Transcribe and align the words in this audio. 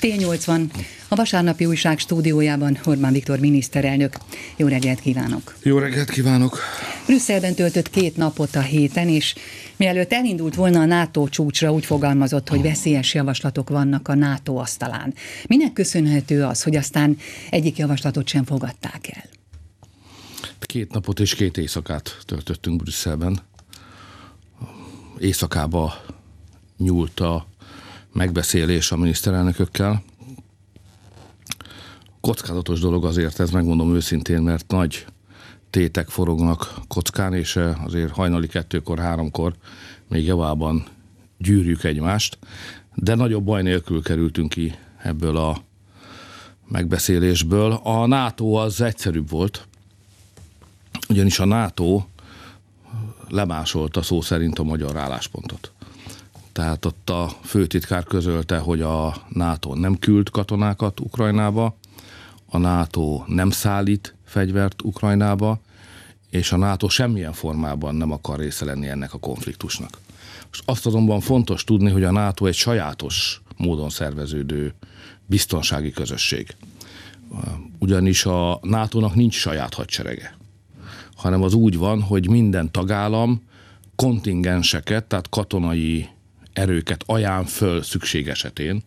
T80, 0.00 0.62
a 1.08 1.14
vasárnapi 1.14 1.66
újság 1.66 1.98
stúdiójában 1.98 2.78
Orbán 2.84 3.12
Viktor 3.12 3.38
miniszterelnök. 3.38 4.16
Jó 4.56 4.66
reggelt 4.66 5.00
kívánok! 5.00 5.56
Jó 5.62 5.78
reggelt 5.78 6.10
kívánok! 6.10 6.58
Brüsszelben 7.06 7.54
töltött 7.54 7.90
két 7.90 8.16
napot 8.16 8.56
a 8.56 8.60
héten, 8.60 9.08
és 9.08 9.34
mielőtt 9.76 10.12
elindult 10.12 10.54
volna 10.54 10.80
a 10.80 10.84
NATO 10.84 11.28
csúcsra, 11.28 11.72
úgy 11.72 11.84
fogalmazott, 11.84 12.48
hogy 12.48 12.62
veszélyes 12.62 13.14
javaslatok 13.14 13.68
vannak 13.68 14.08
a 14.08 14.14
NATO 14.14 14.56
asztalán. 14.56 15.14
Minek 15.46 15.72
köszönhető 15.72 16.44
az, 16.44 16.62
hogy 16.62 16.76
aztán 16.76 17.16
egyik 17.50 17.76
javaslatot 17.76 18.28
sem 18.28 18.44
fogadták 18.44 19.08
el? 19.12 19.24
Két 20.60 20.92
napot 20.92 21.20
és 21.20 21.34
két 21.34 21.56
éjszakát 21.56 22.16
töltöttünk 22.26 22.82
Brüsszelben. 22.82 23.40
Éjszakába 25.18 26.04
nyúlt 26.76 27.20
a 27.20 27.49
megbeszélés 28.12 28.92
a 28.92 28.96
miniszterelnökökkel. 28.96 30.02
Kockázatos 32.20 32.80
dolog 32.80 33.04
azért, 33.04 33.40
ez 33.40 33.50
megmondom 33.50 33.94
őszintén, 33.94 34.42
mert 34.42 34.70
nagy 34.70 35.06
tétek 35.70 36.08
forognak 36.08 36.74
kockán, 36.88 37.34
és 37.34 37.56
eh, 37.56 37.84
azért 37.84 38.12
hajnali 38.12 38.46
kettőkor, 38.46 38.98
háromkor 38.98 39.54
még 40.08 40.24
javában 40.24 40.86
gyűrjük 41.38 41.84
egymást, 41.84 42.38
de 42.94 43.14
nagyobb 43.14 43.44
baj 43.44 43.62
nélkül 43.62 44.02
kerültünk 44.02 44.48
ki 44.48 44.74
ebből 45.02 45.36
a 45.36 45.62
megbeszélésből. 46.68 47.72
A 47.72 48.06
NATO 48.06 48.52
az 48.52 48.80
egyszerűbb 48.80 49.30
volt, 49.30 49.66
ugyanis 51.08 51.38
a 51.38 51.44
NATO 51.44 52.02
lemásolta 53.28 54.02
szó 54.02 54.20
szerint 54.20 54.58
a 54.58 54.62
magyar 54.62 54.96
álláspontot. 54.96 55.72
Tehát 56.52 56.84
ott 56.84 57.10
a 57.10 57.30
főtitkár 57.42 58.04
közölte, 58.04 58.58
hogy 58.58 58.80
a 58.80 59.14
NATO 59.28 59.74
nem 59.74 59.98
küld 59.98 60.30
katonákat 60.30 61.00
Ukrajnába, 61.00 61.76
a 62.46 62.58
NATO 62.58 63.22
nem 63.26 63.50
szállít 63.50 64.14
fegyvert 64.24 64.82
Ukrajnába, 64.82 65.60
és 66.30 66.52
a 66.52 66.56
NATO 66.56 66.88
semmilyen 66.88 67.32
formában 67.32 67.94
nem 67.94 68.12
akar 68.12 68.38
része 68.38 68.64
lenni 68.64 68.88
ennek 68.88 69.14
a 69.14 69.18
konfliktusnak. 69.18 69.98
Most 70.48 70.62
azt 70.66 70.86
azonban 70.86 71.20
fontos 71.20 71.64
tudni, 71.64 71.90
hogy 71.90 72.04
a 72.04 72.10
NATO 72.10 72.46
egy 72.46 72.54
sajátos 72.54 73.42
módon 73.56 73.90
szerveződő 73.90 74.74
biztonsági 75.26 75.90
közösség. 75.90 76.54
Ugyanis 77.78 78.24
a 78.24 78.58
NATO-nak 78.62 79.14
nincs 79.14 79.34
saját 79.34 79.74
hadserege, 79.74 80.36
hanem 81.16 81.42
az 81.42 81.54
úgy 81.54 81.76
van, 81.76 82.02
hogy 82.02 82.28
minden 82.28 82.70
tagállam 82.70 83.42
kontingenseket, 83.96 85.04
tehát 85.04 85.28
katonai 85.28 86.08
erőket 86.52 87.02
ajánl 87.06 87.44
föl 87.44 87.82
szükség 87.82 88.28
esetén, 88.28 88.82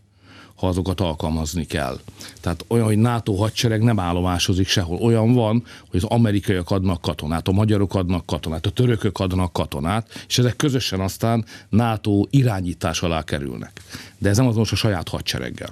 ha 0.56 0.68
azokat 0.68 1.00
alkalmazni 1.00 1.66
kell. 1.66 2.00
Tehát 2.42 2.66
olyan, 2.68 2.86
hogy 2.86 2.98
NATO 2.98 3.34
hadsereg 3.34 3.82
nem 3.82 4.00
állomásozik 4.00 4.68
sehol. 4.68 4.98
Olyan 4.98 5.34
van, 5.34 5.64
hogy 5.90 6.00
az 6.04 6.10
amerikaiak 6.10 6.72
adnak 6.72 7.02
katonát, 7.02 7.48
a 7.48 7.52
magyarok 7.52 7.96
adnak 7.96 8.26
katonát, 8.26 8.66
a 8.66 8.70
törökök 8.70 9.20
adnak 9.20 9.54
katonát, 9.54 10.26
és 10.28 10.38
ezek 10.38 10.56
közösen 10.56 11.00
aztán 11.00 11.46
NATO 11.70 12.26
irányítás 12.30 13.02
alá 13.02 13.24
kerülnek. 13.24 13.82
De 14.18 14.30
ez 14.30 14.38
nem 14.38 14.48
azonos 14.48 14.72
a 14.72 14.76
saját 14.76 15.10
hadsereggel. 15.10 15.72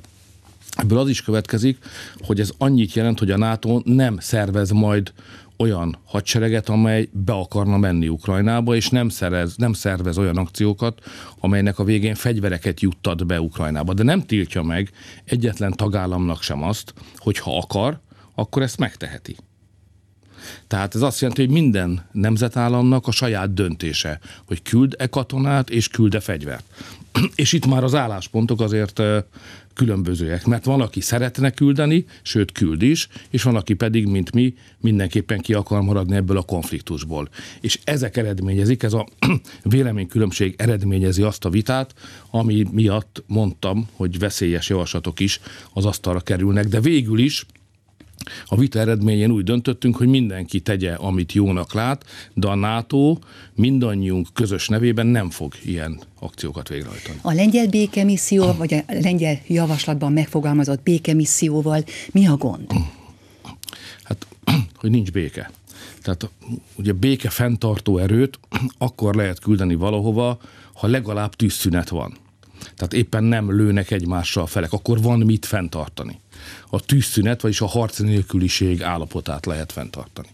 Ebből 0.75 0.97
az 0.97 1.09
is 1.09 1.21
következik, 1.21 1.77
hogy 2.21 2.39
ez 2.39 2.51
annyit 2.57 2.93
jelent, 2.93 3.19
hogy 3.19 3.31
a 3.31 3.37
NATO 3.37 3.81
nem 3.83 4.19
szervez 4.19 4.69
majd 4.69 5.13
olyan 5.61 5.97
hadsereget, 6.05 6.69
amely 6.69 7.09
be 7.11 7.33
akarna 7.33 7.77
menni 7.77 8.07
Ukrajnába, 8.07 8.75
és 8.75 8.89
nem, 8.89 9.09
szerez, 9.09 9.55
nem 9.55 9.73
szervez 9.73 10.17
olyan 10.17 10.37
akciókat, 10.37 10.99
amelynek 11.39 11.79
a 11.79 11.83
végén 11.83 12.15
fegyvereket 12.15 12.79
juttat 12.79 13.25
be 13.25 13.41
Ukrajnába. 13.41 13.93
De 13.93 14.03
nem 14.03 14.25
tiltja 14.25 14.63
meg 14.63 14.89
egyetlen 15.25 15.71
tagállamnak 15.71 16.41
sem 16.41 16.63
azt, 16.63 16.93
hogy 17.17 17.37
ha 17.37 17.57
akar, 17.57 17.99
akkor 18.35 18.61
ezt 18.61 18.77
megteheti. 18.77 19.35
Tehát 20.67 20.95
ez 20.95 21.01
azt 21.01 21.19
jelenti, 21.19 21.41
hogy 21.41 21.51
minden 21.51 22.05
nemzetállamnak 22.11 23.07
a 23.07 23.11
saját 23.11 23.53
döntése, 23.53 24.19
hogy 24.45 24.61
küld-e 24.61 25.07
katonát 25.07 25.69
és 25.69 25.87
küld-e 25.87 26.19
fegyvert. 26.19 26.63
és 27.35 27.53
itt 27.53 27.65
már 27.65 27.83
az 27.83 27.95
álláspontok 27.95 28.61
azért 28.61 29.01
különbözőek, 29.73 30.45
mert 30.45 30.65
van, 30.65 30.81
aki 30.81 31.01
szeretne 31.01 31.51
küldeni, 31.51 32.05
sőt 32.21 32.51
küld 32.51 32.81
is, 32.81 33.07
és 33.29 33.43
van, 33.43 33.55
aki 33.55 33.73
pedig, 33.73 34.07
mint 34.07 34.33
mi, 34.33 34.53
mindenképpen 34.79 35.39
ki 35.39 35.53
akar 35.53 35.81
maradni 35.81 36.15
ebből 36.15 36.37
a 36.37 36.41
konfliktusból. 36.41 37.29
És 37.61 37.79
ezek 37.83 38.17
eredményezik, 38.17 38.83
ez 38.83 38.93
a 38.93 39.07
véleménykülönbség 39.63 40.55
eredményezi 40.57 41.21
azt 41.21 41.45
a 41.45 41.49
vitát, 41.49 41.93
ami 42.29 42.65
miatt 42.71 43.23
mondtam, 43.27 43.87
hogy 43.95 44.19
veszélyes 44.19 44.69
javaslatok 44.69 45.19
is 45.19 45.39
az 45.73 45.85
asztalra 45.85 46.19
kerülnek, 46.19 46.67
de 46.67 46.79
végül 46.79 47.19
is 47.19 47.45
a 48.45 48.55
vita 48.55 48.79
eredményén 48.79 49.31
úgy 49.31 49.43
döntöttünk, 49.43 49.95
hogy 49.95 50.07
mindenki 50.07 50.59
tegye, 50.59 50.93
amit 50.93 51.31
jónak 51.31 51.73
lát, 51.73 52.05
de 52.33 52.47
a 52.47 52.55
NATO 52.55 53.17
mindannyiunk 53.55 54.27
közös 54.33 54.67
nevében 54.67 55.07
nem 55.07 55.29
fog 55.29 55.53
ilyen 55.63 55.99
akciókat 56.19 56.67
végrehajtani. 56.67 57.17
A 57.21 57.33
lengyel 57.33 57.67
békemisszió, 57.67 58.53
vagy 58.53 58.73
a 58.73 58.83
lengyel 58.87 59.39
javaslatban 59.47 60.11
megfogalmazott 60.11 60.83
békemisszióval 60.83 61.83
mi 62.11 62.27
a 62.27 62.37
gond? 62.37 62.71
Hát, 64.03 64.27
hogy 64.81 64.89
nincs 64.89 65.11
béke. 65.11 65.51
Tehát 66.01 66.29
ugye 66.75 66.93
béke 66.93 67.29
fenntartó 67.29 67.97
erőt 67.97 68.39
akkor 68.77 69.15
lehet 69.15 69.39
küldeni 69.39 69.75
valahova, 69.75 70.39
ha 70.73 70.87
legalább 70.87 71.35
tűzszünet 71.35 71.89
van. 71.89 72.17
Tehát 72.75 72.93
éppen 72.93 73.23
nem 73.23 73.55
lőnek 73.55 73.91
egymással 73.91 74.43
a 74.43 74.47
felek, 74.47 74.73
akkor 74.73 75.01
van 75.01 75.19
mit 75.19 75.45
fenntartani 75.45 76.19
a 76.69 76.79
tűzszünet, 76.79 77.41
vagyis 77.41 77.61
a 77.61 77.65
harc 77.65 77.99
nélküliség 77.99 78.83
állapotát 78.83 79.45
lehet 79.45 79.71
fenntartani. 79.71 80.27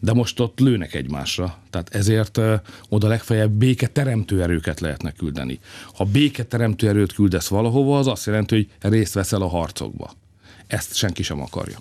De 0.00 0.12
most 0.12 0.40
ott 0.40 0.58
lőnek 0.58 0.94
egymásra, 0.94 1.58
tehát 1.70 1.94
ezért 1.94 2.40
oda 2.88 3.08
legfeljebb 3.08 3.50
béke 3.50 3.86
teremtő 3.86 4.42
erőket 4.42 4.80
lehetne 4.80 5.12
küldeni. 5.12 5.58
Ha 5.94 6.04
béke 6.04 6.44
teremtő 6.44 6.88
erőt 6.88 7.12
küldesz 7.12 7.48
valahova, 7.48 7.98
az 7.98 8.06
azt 8.06 8.26
jelenti, 8.26 8.54
hogy 8.54 8.90
részt 8.90 9.14
veszel 9.14 9.42
a 9.42 9.48
harcokba. 9.48 10.12
Ezt 10.66 10.94
senki 10.94 11.22
sem 11.22 11.40
akarja. 11.40 11.78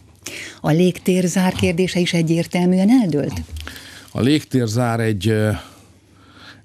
A 0.61 0.69
légtérzár 0.69 1.53
kérdése 1.53 1.99
is 1.99 2.13
egyértelműen 2.13 2.89
eldőlt? 2.89 3.41
A 4.11 4.21
légtérzár 4.21 4.99
egy, 4.99 5.33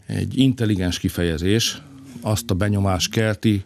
egy 0.07 0.39
intelligens 0.39 0.99
kifejezés, 0.99 1.83
azt 2.25 2.51
a 2.51 2.55
benyomást 2.55 3.11
kelti, 3.11 3.65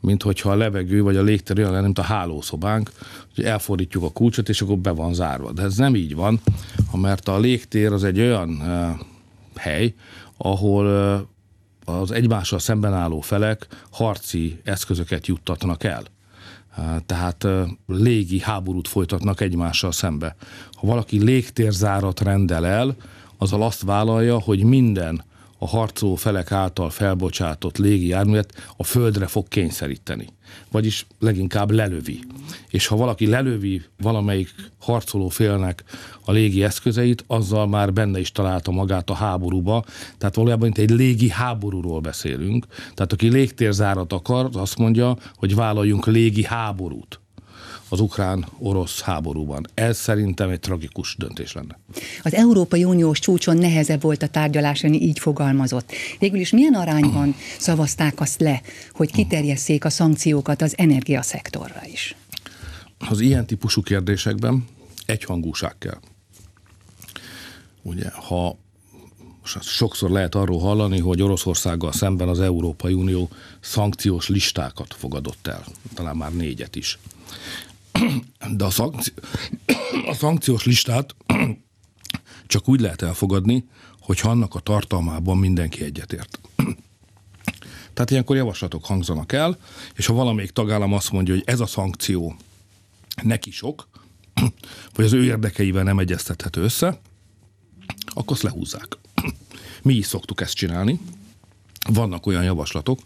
mint 0.00 0.22
hogyha 0.22 0.50
a 0.50 0.56
levegő 0.56 1.02
vagy 1.02 1.16
a 1.16 1.22
légtér 1.22 1.58
olyan 1.58 1.70
lenne, 1.70 1.84
mint 1.84 1.98
a 1.98 2.02
hálószobánk, 2.02 2.90
hogy 3.34 3.44
elfordítjuk 3.44 4.02
a 4.02 4.10
kulcsot, 4.10 4.48
és 4.48 4.60
akkor 4.60 4.78
be 4.78 4.90
van 4.90 5.14
zárva. 5.14 5.52
De 5.52 5.62
ez 5.62 5.76
nem 5.76 5.94
így 5.94 6.14
van, 6.14 6.40
mert 6.92 7.28
a 7.28 7.38
légtér 7.38 7.92
az 7.92 8.04
egy 8.04 8.20
olyan 8.20 8.62
hely, 9.54 9.94
ahol 10.36 10.86
uh, 10.86 11.28
az 11.94 12.10
egymással 12.10 12.58
szemben 12.58 12.94
álló 12.94 13.20
felek 13.20 13.66
harci 13.90 14.60
eszközöket 14.64 15.26
juttatnak 15.26 15.84
el. 15.84 16.02
Tehát 17.06 17.46
légi 17.86 18.40
háborút 18.40 18.88
folytatnak 18.88 19.40
egymással 19.40 19.92
szembe. 19.92 20.36
Ha 20.72 20.86
valaki 20.86 21.24
légtérzárat 21.24 22.20
rendel 22.20 22.66
el, 22.66 22.96
azzal 23.38 23.62
azt 23.62 23.82
vállalja, 23.82 24.38
hogy 24.38 24.62
minden 24.62 25.24
a 25.62 25.66
harcoló 25.66 26.14
felek 26.14 26.52
által 26.52 26.90
felbocsátott 26.90 27.76
légi 27.76 28.06
járművet 28.06 28.72
a 28.76 28.84
földre 28.84 29.26
fog 29.26 29.48
kényszeríteni. 29.48 30.26
Vagyis 30.70 31.06
leginkább 31.18 31.70
lelövi. 31.70 32.20
És 32.68 32.86
ha 32.86 32.96
valaki 32.96 33.26
lelövi 33.26 33.82
valamelyik 33.98 34.54
harcoló 34.78 35.28
félnek 35.28 35.84
a 36.24 36.32
légi 36.32 36.62
eszközeit, 36.64 37.24
azzal 37.26 37.66
már 37.66 37.92
benne 37.92 38.20
is 38.20 38.32
találta 38.32 38.70
magát 38.70 39.10
a 39.10 39.14
háborúba. 39.14 39.84
Tehát 40.18 40.34
valójában 40.34 40.68
itt 40.68 40.78
egy 40.78 40.90
légi 40.90 41.28
háborúról 41.28 42.00
beszélünk. 42.00 42.66
Tehát 42.94 43.12
aki 43.12 43.28
légtérzárat 43.28 44.12
akar, 44.12 44.44
az 44.44 44.56
azt 44.56 44.78
mondja, 44.78 45.16
hogy 45.34 45.54
vállaljunk 45.54 46.06
légi 46.06 46.44
háborút 46.44 47.20
az 47.90 48.00
ukrán-orosz 48.00 49.00
háborúban. 49.00 49.66
Ez 49.74 49.98
szerintem 49.98 50.50
egy 50.50 50.60
tragikus 50.60 51.14
döntés 51.18 51.52
lenne. 51.52 51.78
Az 52.22 52.34
Európai 52.34 52.84
Uniós 52.84 53.18
csúcson 53.18 53.56
nehezebb 53.56 54.02
volt 54.02 54.22
a 54.22 54.28
tárgyalás, 54.28 54.82
így 54.82 55.18
fogalmazott. 55.18 55.92
Végül 56.18 56.40
is 56.40 56.50
milyen 56.50 56.74
arányban 56.74 57.34
szavazták 57.58 58.20
azt 58.20 58.40
le, 58.40 58.62
hogy 58.92 59.12
kiterjesszék 59.12 59.84
a 59.84 59.90
szankciókat 59.90 60.62
az 60.62 60.74
energiaszektorra 60.76 61.82
is? 61.92 62.16
Az 63.08 63.20
ilyen 63.20 63.46
típusú 63.46 63.82
kérdésekben 63.82 64.66
egyhangúság 65.06 65.78
kell. 65.78 66.00
Ugye, 67.82 68.10
ha 68.10 68.56
sokszor 69.60 70.10
lehet 70.10 70.34
arról 70.34 70.58
hallani, 70.58 70.98
hogy 70.98 71.22
Oroszországgal 71.22 71.92
szemben 71.92 72.28
az 72.28 72.40
Európai 72.40 72.92
Unió 72.92 73.30
szankciós 73.60 74.28
listákat 74.28 74.94
fogadott 74.94 75.46
el, 75.46 75.64
talán 75.94 76.16
már 76.16 76.32
négyet 76.32 76.76
is. 76.76 76.98
De 78.56 78.64
a, 78.64 78.70
szankci... 78.70 79.12
a 80.06 80.14
szankciós 80.14 80.64
listát 80.64 81.14
csak 82.46 82.68
úgy 82.68 82.80
lehet 82.80 83.02
elfogadni, 83.02 83.68
hogyha 84.00 84.30
annak 84.30 84.54
a 84.54 84.60
tartalmában 84.60 85.38
mindenki 85.38 85.84
egyetért. 85.84 86.40
Tehát 87.94 88.10
ilyenkor 88.10 88.36
javaslatok 88.36 88.84
hangzanak 88.84 89.32
el, 89.32 89.58
és 89.94 90.06
ha 90.06 90.14
valamelyik 90.14 90.50
tagállam 90.50 90.92
azt 90.92 91.12
mondja, 91.12 91.34
hogy 91.34 91.42
ez 91.46 91.60
a 91.60 91.66
szankció 91.66 92.36
neki 93.22 93.50
sok, 93.50 93.88
vagy 94.94 95.04
az 95.04 95.12
ő 95.12 95.24
érdekeivel 95.24 95.82
nem 95.82 95.98
egyeztethető 95.98 96.62
össze, 96.62 97.00
akkor 98.06 98.32
azt 98.32 98.42
lehúzzák. 98.42 98.98
Mi 99.82 99.94
is 99.94 100.06
szoktuk 100.06 100.40
ezt 100.40 100.54
csinálni. 100.54 101.00
Vannak 101.88 102.26
olyan 102.26 102.44
javaslatok, 102.44 103.00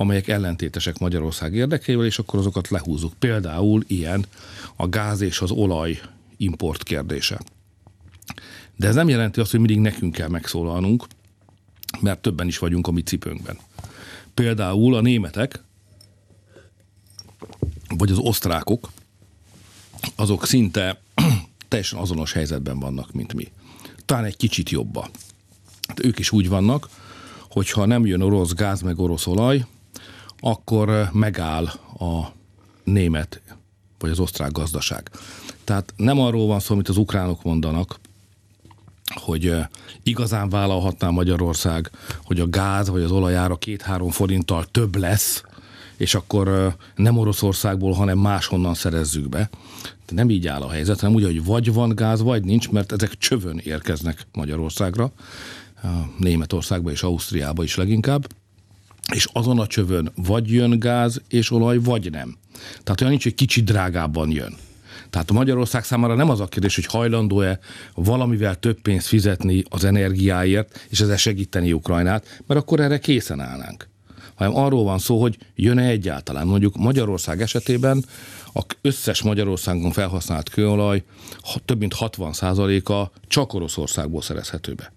amelyek 0.00 0.28
ellentétesek 0.28 0.98
Magyarország 0.98 1.54
érdekeivel, 1.54 2.06
és 2.06 2.18
akkor 2.18 2.38
azokat 2.38 2.68
lehúzzuk. 2.68 3.12
Például 3.18 3.84
ilyen 3.86 4.26
a 4.76 4.88
gáz 4.88 5.20
és 5.20 5.40
az 5.40 5.50
olaj 5.50 6.00
import 6.36 6.82
kérdése. 6.82 7.40
De 8.76 8.86
ez 8.86 8.94
nem 8.94 9.08
jelenti 9.08 9.40
azt, 9.40 9.50
hogy 9.50 9.60
mindig 9.60 9.78
nekünk 9.78 10.14
kell 10.14 10.28
megszólalnunk, 10.28 11.06
mert 12.00 12.22
többen 12.22 12.46
is 12.46 12.58
vagyunk 12.58 12.86
a 12.86 12.90
mi 12.90 13.02
cipőnkben. 13.02 13.58
Például 14.34 14.94
a 14.94 15.00
németek, 15.00 15.62
vagy 17.96 18.10
az 18.10 18.18
osztrákok, 18.18 18.90
azok 20.16 20.46
szinte 20.46 21.00
teljesen 21.68 21.98
azonos 21.98 22.32
helyzetben 22.32 22.78
vannak, 22.78 23.12
mint 23.12 23.34
mi. 23.34 23.48
Talán 24.04 24.24
egy 24.24 24.36
kicsit 24.36 24.70
jobba. 24.70 25.10
Hát 25.88 26.04
ők 26.04 26.18
is 26.18 26.32
úgy 26.32 26.48
vannak, 26.48 26.88
hogyha 27.50 27.84
nem 27.84 28.06
jön 28.06 28.20
orosz 28.20 28.52
gáz 28.52 28.80
meg 28.80 28.98
orosz 28.98 29.26
olaj, 29.26 29.66
akkor 30.40 31.08
megáll 31.12 31.64
a 31.98 32.32
német 32.84 33.40
vagy 33.98 34.10
az 34.10 34.18
osztrák 34.18 34.52
gazdaság. 34.52 35.10
Tehát 35.64 35.92
nem 35.96 36.20
arról 36.20 36.46
van 36.46 36.60
szó, 36.60 36.74
amit 36.74 36.88
az 36.88 36.96
ukránok 36.96 37.42
mondanak, 37.42 37.98
hogy 39.14 39.54
igazán 40.02 40.48
vállalhatná 40.48 41.08
Magyarország, 41.08 41.90
hogy 42.24 42.40
a 42.40 42.48
gáz 42.48 42.88
vagy 42.88 43.02
az 43.02 43.10
olajára 43.10 43.56
két-három 43.56 44.10
forinttal 44.10 44.64
több 44.64 44.96
lesz, 44.96 45.42
és 45.96 46.14
akkor 46.14 46.76
nem 46.96 47.16
Oroszországból, 47.16 47.92
hanem 47.92 48.18
máshonnan 48.18 48.74
szerezzük 48.74 49.28
be. 49.28 49.50
De 50.06 50.14
nem 50.14 50.30
így 50.30 50.46
áll 50.46 50.62
a 50.62 50.70
helyzet, 50.70 51.00
hanem 51.00 51.14
úgy, 51.14 51.24
hogy 51.24 51.44
vagy 51.44 51.72
van 51.72 51.94
gáz, 51.94 52.22
vagy 52.22 52.44
nincs, 52.44 52.70
mert 52.70 52.92
ezek 52.92 53.18
csövön 53.18 53.58
érkeznek 53.58 54.26
Magyarországra, 54.32 55.12
Németországba 56.18 56.90
és 56.90 57.02
Ausztriába 57.02 57.62
is 57.62 57.76
leginkább, 57.76 58.26
és 59.14 59.28
azon 59.32 59.58
a 59.58 59.66
csövön 59.66 60.12
vagy 60.14 60.52
jön 60.52 60.78
gáz 60.78 61.20
és 61.28 61.50
olaj, 61.50 61.78
vagy 61.78 62.10
nem. 62.10 62.36
Tehát 62.82 63.00
olyan 63.00 63.12
nincs, 63.12 63.22
hogy 63.22 63.34
kicsit 63.34 63.64
drágábban 63.64 64.30
jön. 64.30 64.56
Tehát 65.10 65.30
a 65.30 65.32
Magyarország 65.32 65.84
számára 65.84 66.14
nem 66.14 66.30
az 66.30 66.40
a 66.40 66.46
kérdés, 66.46 66.74
hogy 66.74 66.86
hajlandó-e 66.86 67.58
valamivel 67.94 68.54
több 68.56 68.80
pénzt 68.80 69.06
fizetni 69.06 69.62
az 69.68 69.84
energiáért, 69.84 70.86
és 70.88 71.00
ezzel 71.00 71.16
segíteni 71.16 71.72
Ukrajnát, 71.72 72.42
mert 72.46 72.60
akkor 72.60 72.80
erre 72.80 72.98
készen 72.98 73.40
állnánk. 73.40 73.88
Hanem 74.34 74.56
arról 74.56 74.84
van 74.84 74.98
szó, 74.98 75.20
hogy 75.20 75.38
jön-e 75.54 75.86
egyáltalán. 75.86 76.46
Mondjuk 76.46 76.76
Magyarország 76.76 77.40
esetében 77.40 78.04
a 78.54 78.64
összes 78.80 79.22
Magyarországon 79.22 79.92
felhasznált 79.92 80.48
kőolaj 80.48 81.02
több 81.64 81.78
mint 81.78 81.94
60%-a 81.98 83.10
csak 83.26 83.52
Oroszországból 83.52 84.22
szerezhető 84.22 84.74
be. 84.74 84.92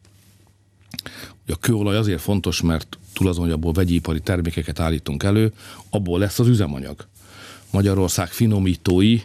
A 1.47 1.57
kőolaj 1.59 1.97
azért 1.97 2.21
fontos, 2.21 2.61
mert 2.61 2.97
abból 3.51 3.73
vegyipari 3.73 4.19
termékeket 4.19 4.79
állítunk 4.79 5.23
elő, 5.23 5.53
abból 5.89 6.19
lesz 6.19 6.39
az 6.39 6.47
üzemanyag. 6.47 7.07
Magyarország 7.71 8.27
finomítói 8.27 9.19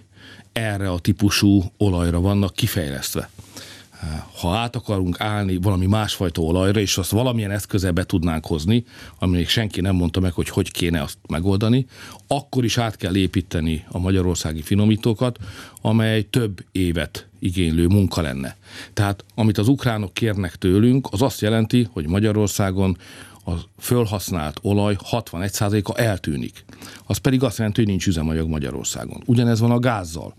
erre 0.53 0.91
a 0.91 0.99
típusú 0.99 1.73
olajra 1.77 2.21
vannak 2.21 2.55
kifejlesztve. 2.55 3.31
Ha 4.41 4.57
át 4.57 4.77
akarunk 4.77 5.21
állni 5.21 5.57
valami 5.57 5.87
másfajta 5.87 6.43
olajra, 6.43 6.81
és 6.81 6.99
azt 6.99 7.11
valamilyen 7.11 7.51
eszközzel 7.51 7.93
be 7.93 8.05
tudnánk 8.05 8.47
hozni, 8.47 8.85
ami 9.19 9.45
senki 9.45 9.81
nem 9.81 9.95
mondta 9.95 10.21
meg, 10.21 10.33
hogy 10.33 10.49
hogy 10.49 10.71
kéne 10.71 11.03
azt 11.03 11.19
megoldani, 11.29 11.87
akkor 12.27 12.65
is 12.65 12.79
át 12.79 12.97
kell 12.97 13.17
építeni 13.17 13.85
a 13.89 13.99
magyarországi 13.99 14.63
finomítókat, 14.63 15.39
amely 15.81 16.23
több 16.23 16.65
évet 16.73 17.29
igénylő 17.39 17.87
munka 17.87 18.21
lenne. 18.21 18.57
Tehát 18.93 19.25
amit 19.35 19.59
az 19.59 19.69
ukránok 19.69 20.15
kérnek 20.15 20.57
tőlünk, 20.57 21.09
az 21.11 21.23
azt 21.23 21.41
jelenti, 21.41 21.89
hogy 21.93 22.07
Magyarországon 22.07 22.97
a 23.47 23.53
fölhasznált 23.79 24.59
olaj 24.63 24.97
61%-a 25.11 26.01
eltűnik. 26.01 26.65
Az 27.07 27.17
pedig 27.17 27.43
azt 27.43 27.59
jelenti, 27.59 27.81
hogy 27.81 27.91
nincs 27.91 28.07
üzemanyag 28.07 28.49
Magyarországon. 28.49 29.23
Ugyanez 29.27 29.61
van 29.61 29.71
a 29.71 29.79
gázzal. 29.79 30.35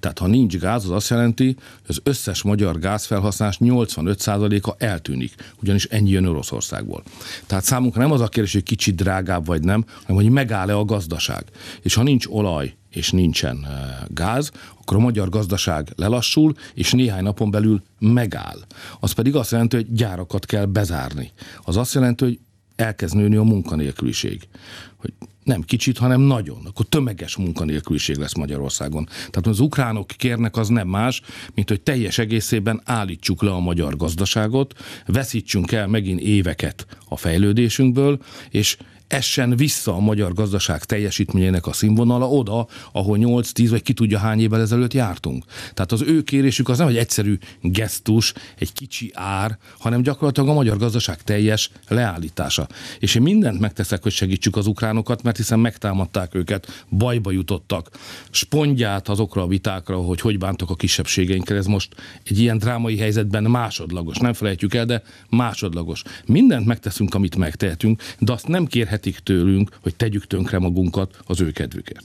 Tehát 0.00 0.18
ha 0.18 0.26
nincs 0.26 0.56
gáz, 0.56 0.84
az 0.84 0.90
azt 0.90 1.10
jelenti, 1.10 1.44
hogy 1.44 1.96
az 1.96 2.00
összes 2.02 2.42
magyar 2.42 2.78
gázfelhasználás 2.78 3.56
85%-a 3.60 4.84
eltűnik, 4.84 5.34
ugyanis 5.62 5.84
ennyi 5.84 6.10
jön 6.10 6.26
Oroszországból. 6.26 7.02
Tehát 7.46 7.64
számunkra 7.64 8.00
nem 8.00 8.12
az 8.12 8.20
a 8.20 8.28
kérdés, 8.28 8.52
hogy 8.52 8.62
kicsit 8.62 8.94
drágább 8.94 9.46
vagy 9.46 9.62
nem, 9.62 9.84
hanem 10.06 10.22
hogy 10.22 10.32
megáll-e 10.32 10.76
a 10.76 10.84
gazdaság. 10.84 11.44
És 11.82 11.94
ha 11.94 12.02
nincs 12.02 12.26
olaj 12.26 12.74
és 12.90 13.10
nincsen 13.10 13.64
eh, 13.64 13.98
gáz, 14.08 14.50
akkor 14.80 14.96
a 14.96 15.00
magyar 15.00 15.28
gazdaság 15.28 15.92
lelassul, 15.96 16.54
és 16.74 16.92
néhány 16.92 17.22
napon 17.22 17.50
belül 17.50 17.82
megáll. 17.98 18.58
Az 19.00 19.12
pedig 19.12 19.34
azt 19.34 19.50
jelenti, 19.50 19.76
hogy 19.76 19.92
gyárakat 19.92 20.46
kell 20.46 20.64
bezárni. 20.64 21.32
Az 21.62 21.76
azt 21.76 21.94
jelenti, 21.94 22.24
hogy 22.24 22.38
elkezd 22.76 23.16
nőni 23.16 23.36
a 23.36 23.42
munkanélküliség. 23.42 24.48
Hogy 24.96 25.12
nem 25.44 25.62
kicsit, 25.62 25.98
hanem 25.98 26.20
nagyon. 26.20 26.58
Akkor 26.66 26.86
tömeges 26.86 27.36
munkanélküliség 27.36 28.16
lesz 28.16 28.34
Magyarországon. 28.34 29.06
Tehát 29.06 29.46
az 29.46 29.60
ukránok 29.60 30.06
kérnek 30.06 30.56
az 30.56 30.68
nem 30.68 30.88
más, 30.88 31.22
mint 31.54 31.68
hogy 31.68 31.80
teljes 31.80 32.18
egészében 32.18 32.80
állítsuk 32.84 33.42
le 33.42 33.50
a 33.50 33.60
magyar 33.60 33.96
gazdaságot, 33.96 34.74
veszítsünk 35.06 35.72
el 35.72 35.86
megint 35.86 36.20
éveket 36.20 36.86
a 37.08 37.16
fejlődésünkből, 37.16 38.18
és 38.50 38.76
essen 39.10 39.56
vissza 39.56 39.94
a 39.94 40.00
magyar 40.00 40.34
gazdaság 40.34 40.84
teljesítményének 40.84 41.66
a 41.66 41.72
színvonala 41.72 42.28
oda, 42.28 42.66
ahol 42.92 43.18
8-10 43.20 43.66
vagy 43.70 43.82
ki 43.82 43.92
tudja 43.92 44.18
hány 44.18 44.40
évvel 44.40 44.60
ezelőtt 44.60 44.92
jártunk. 44.92 45.44
Tehát 45.74 45.92
az 45.92 46.02
ő 46.02 46.22
kérésük 46.22 46.68
az 46.68 46.78
nem 46.78 46.88
egy 46.88 46.96
egyszerű 46.96 47.38
gesztus, 47.60 48.32
egy 48.58 48.72
kicsi 48.72 49.10
ár, 49.14 49.58
hanem 49.78 50.02
gyakorlatilag 50.02 50.48
a 50.48 50.52
magyar 50.52 50.76
gazdaság 50.76 51.22
teljes 51.22 51.70
leállítása. 51.88 52.68
És 52.98 53.14
én 53.14 53.22
mindent 53.22 53.60
megteszek, 53.60 54.02
hogy 54.02 54.12
segítsük 54.12 54.56
az 54.56 54.66
ukránokat, 54.66 55.22
mert 55.22 55.36
hiszen 55.36 55.58
megtámadták 55.58 56.34
őket, 56.34 56.84
bajba 56.90 57.30
jutottak. 57.30 57.90
Spondját 58.30 59.08
azokra 59.08 59.42
a 59.42 59.46
vitákra, 59.46 59.96
hogy 59.96 60.20
hogy 60.20 60.38
bántak 60.38 60.70
a 60.70 60.74
kisebbségeinkkel, 60.74 61.56
ez 61.56 61.66
most 61.66 61.94
egy 62.24 62.38
ilyen 62.38 62.58
drámai 62.58 62.98
helyzetben 62.98 63.42
másodlagos. 63.42 64.18
Nem 64.18 64.32
felejtjük 64.32 64.74
el, 64.74 64.84
de 64.84 65.02
másodlagos. 65.28 66.02
Mindent 66.26 66.66
megteszünk, 66.66 67.14
amit 67.14 67.36
megtehetünk, 67.36 68.02
de 68.18 68.32
azt 68.32 68.48
nem 68.48 68.66
kérhet 68.66 68.99
kérhetik 69.00 69.18
tőlünk, 69.18 69.78
hogy 69.82 69.94
tegyük 69.96 70.26
tönkre 70.26 70.58
magunkat 70.58 71.18
az 71.26 71.40
ő 71.40 71.50
kedvükért. 71.50 72.04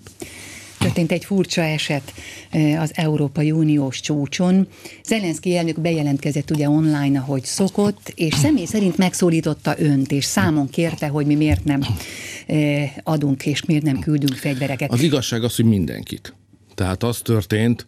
Történt 0.77 1.11
egy 1.11 1.25
furcsa 1.25 1.61
eset 1.61 2.13
eh, 2.49 2.81
az 2.81 2.91
Európai 2.93 3.51
Uniós 3.51 3.99
csúcson. 3.99 4.67
Zelenszky 5.03 5.57
elnök 5.57 5.79
bejelentkezett 5.79 6.51
ugye 6.51 6.69
online, 6.69 7.19
ahogy 7.19 7.43
szokott, 7.43 8.11
és 8.15 8.33
személy 8.33 8.65
szerint 8.65 8.97
megszólította 8.97 9.75
önt, 9.77 10.11
és 10.11 10.25
számon 10.25 10.69
kérte, 10.69 11.07
hogy 11.07 11.25
mi 11.25 11.35
miért 11.35 11.63
nem 11.63 11.81
eh, 12.47 12.91
adunk, 13.03 13.45
és 13.45 13.65
miért 13.65 13.83
nem 13.83 13.99
küldünk 13.99 14.35
fegyvereket. 14.35 14.91
Az 14.91 15.01
igazság 15.01 15.43
az, 15.43 15.55
hogy 15.55 15.65
mindenkit. 15.65 16.33
Tehát 16.75 17.03
az 17.03 17.17
történt, 17.17 17.85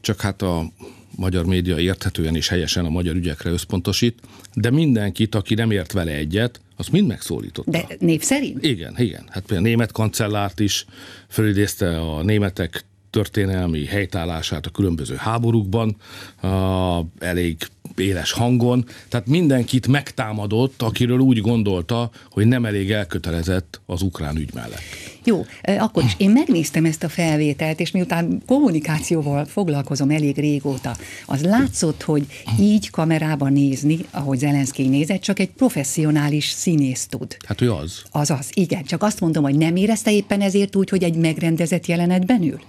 csak 0.00 0.20
hát 0.20 0.42
a 0.42 0.72
magyar 1.20 1.46
média 1.46 1.78
érthetően 1.78 2.36
és 2.36 2.48
helyesen 2.48 2.84
a 2.84 2.90
magyar 2.90 3.16
ügyekre 3.16 3.50
összpontosít, 3.50 4.18
de 4.54 4.70
mindenkit, 4.70 5.34
aki 5.34 5.54
nem 5.54 5.70
ért 5.70 5.92
vele 5.92 6.12
egyet, 6.12 6.60
azt 6.76 6.92
mind 6.92 7.06
megszólította. 7.06 7.70
De 7.70 7.86
név 7.98 8.22
szerint? 8.22 8.64
Igen, 8.64 8.94
igen. 8.98 9.24
Hát 9.28 9.42
például 9.42 9.66
a 9.66 9.68
német 9.68 9.92
kancellárt 9.92 10.60
is 10.60 10.86
fölidézte 11.28 12.00
a 12.00 12.22
németek 12.22 12.84
történelmi 13.10 13.84
helytállását 13.84 14.66
a 14.66 14.70
különböző 14.70 15.14
háborúkban, 15.14 15.96
a, 16.40 17.00
elég 17.18 17.56
éles 17.96 18.32
hangon, 18.32 18.84
tehát 19.08 19.26
mindenkit 19.26 19.86
megtámadott, 19.86 20.82
akiről 20.82 21.18
úgy 21.18 21.40
gondolta, 21.40 22.10
hogy 22.30 22.46
nem 22.46 22.64
elég 22.64 22.90
elkötelezett 22.90 23.80
az 23.86 24.02
ukrán 24.02 24.36
ügy 24.36 24.54
mellett. 24.54 24.82
Jó, 25.24 25.44
akkor 25.78 26.04
is 26.04 26.14
én 26.16 26.30
megnéztem 26.30 26.84
ezt 26.84 27.02
a 27.02 27.08
felvételt, 27.08 27.80
és 27.80 27.90
miután 27.90 28.42
kommunikációval 28.46 29.44
foglalkozom 29.44 30.10
elég 30.10 30.36
régóta, 30.36 30.96
az 31.26 31.42
látszott, 31.42 32.02
hogy 32.02 32.26
így 32.60 32.90
kamerában 32.90 33.52
nézni, 33.52 33.98
ahogy 34.10 34.38
Zelenszky 34.38 34.88
nézett, 34.88 35.20
csak 35.20 35.38
egy 35.38 35.50
professzionális 35.50 36.48
színész 36.48 37.06
tud. 37.06 37.36
Hát 37.46 37.60
ő 37.60 37.72
az. 37.72 38.02
Az 38.10 38.30
az, 38.30 38.50
igen. 38.54 38.84
Csak 38.84 39.02
azt 39.02 39.20
mondom, 39.20 39.42
hogy 39.42 39.56
nem 39.56 39.76
érezte 39.76 40.12
éppen 40.12 40.40
ezért 40.40 40.76
úgy, 40.76 40.88
hogy 40.88 41.02
egy 41.02 41.16
megrendezett 41.16 41.86
jelenetben 41.86 42.42
ül? 42.42 42.60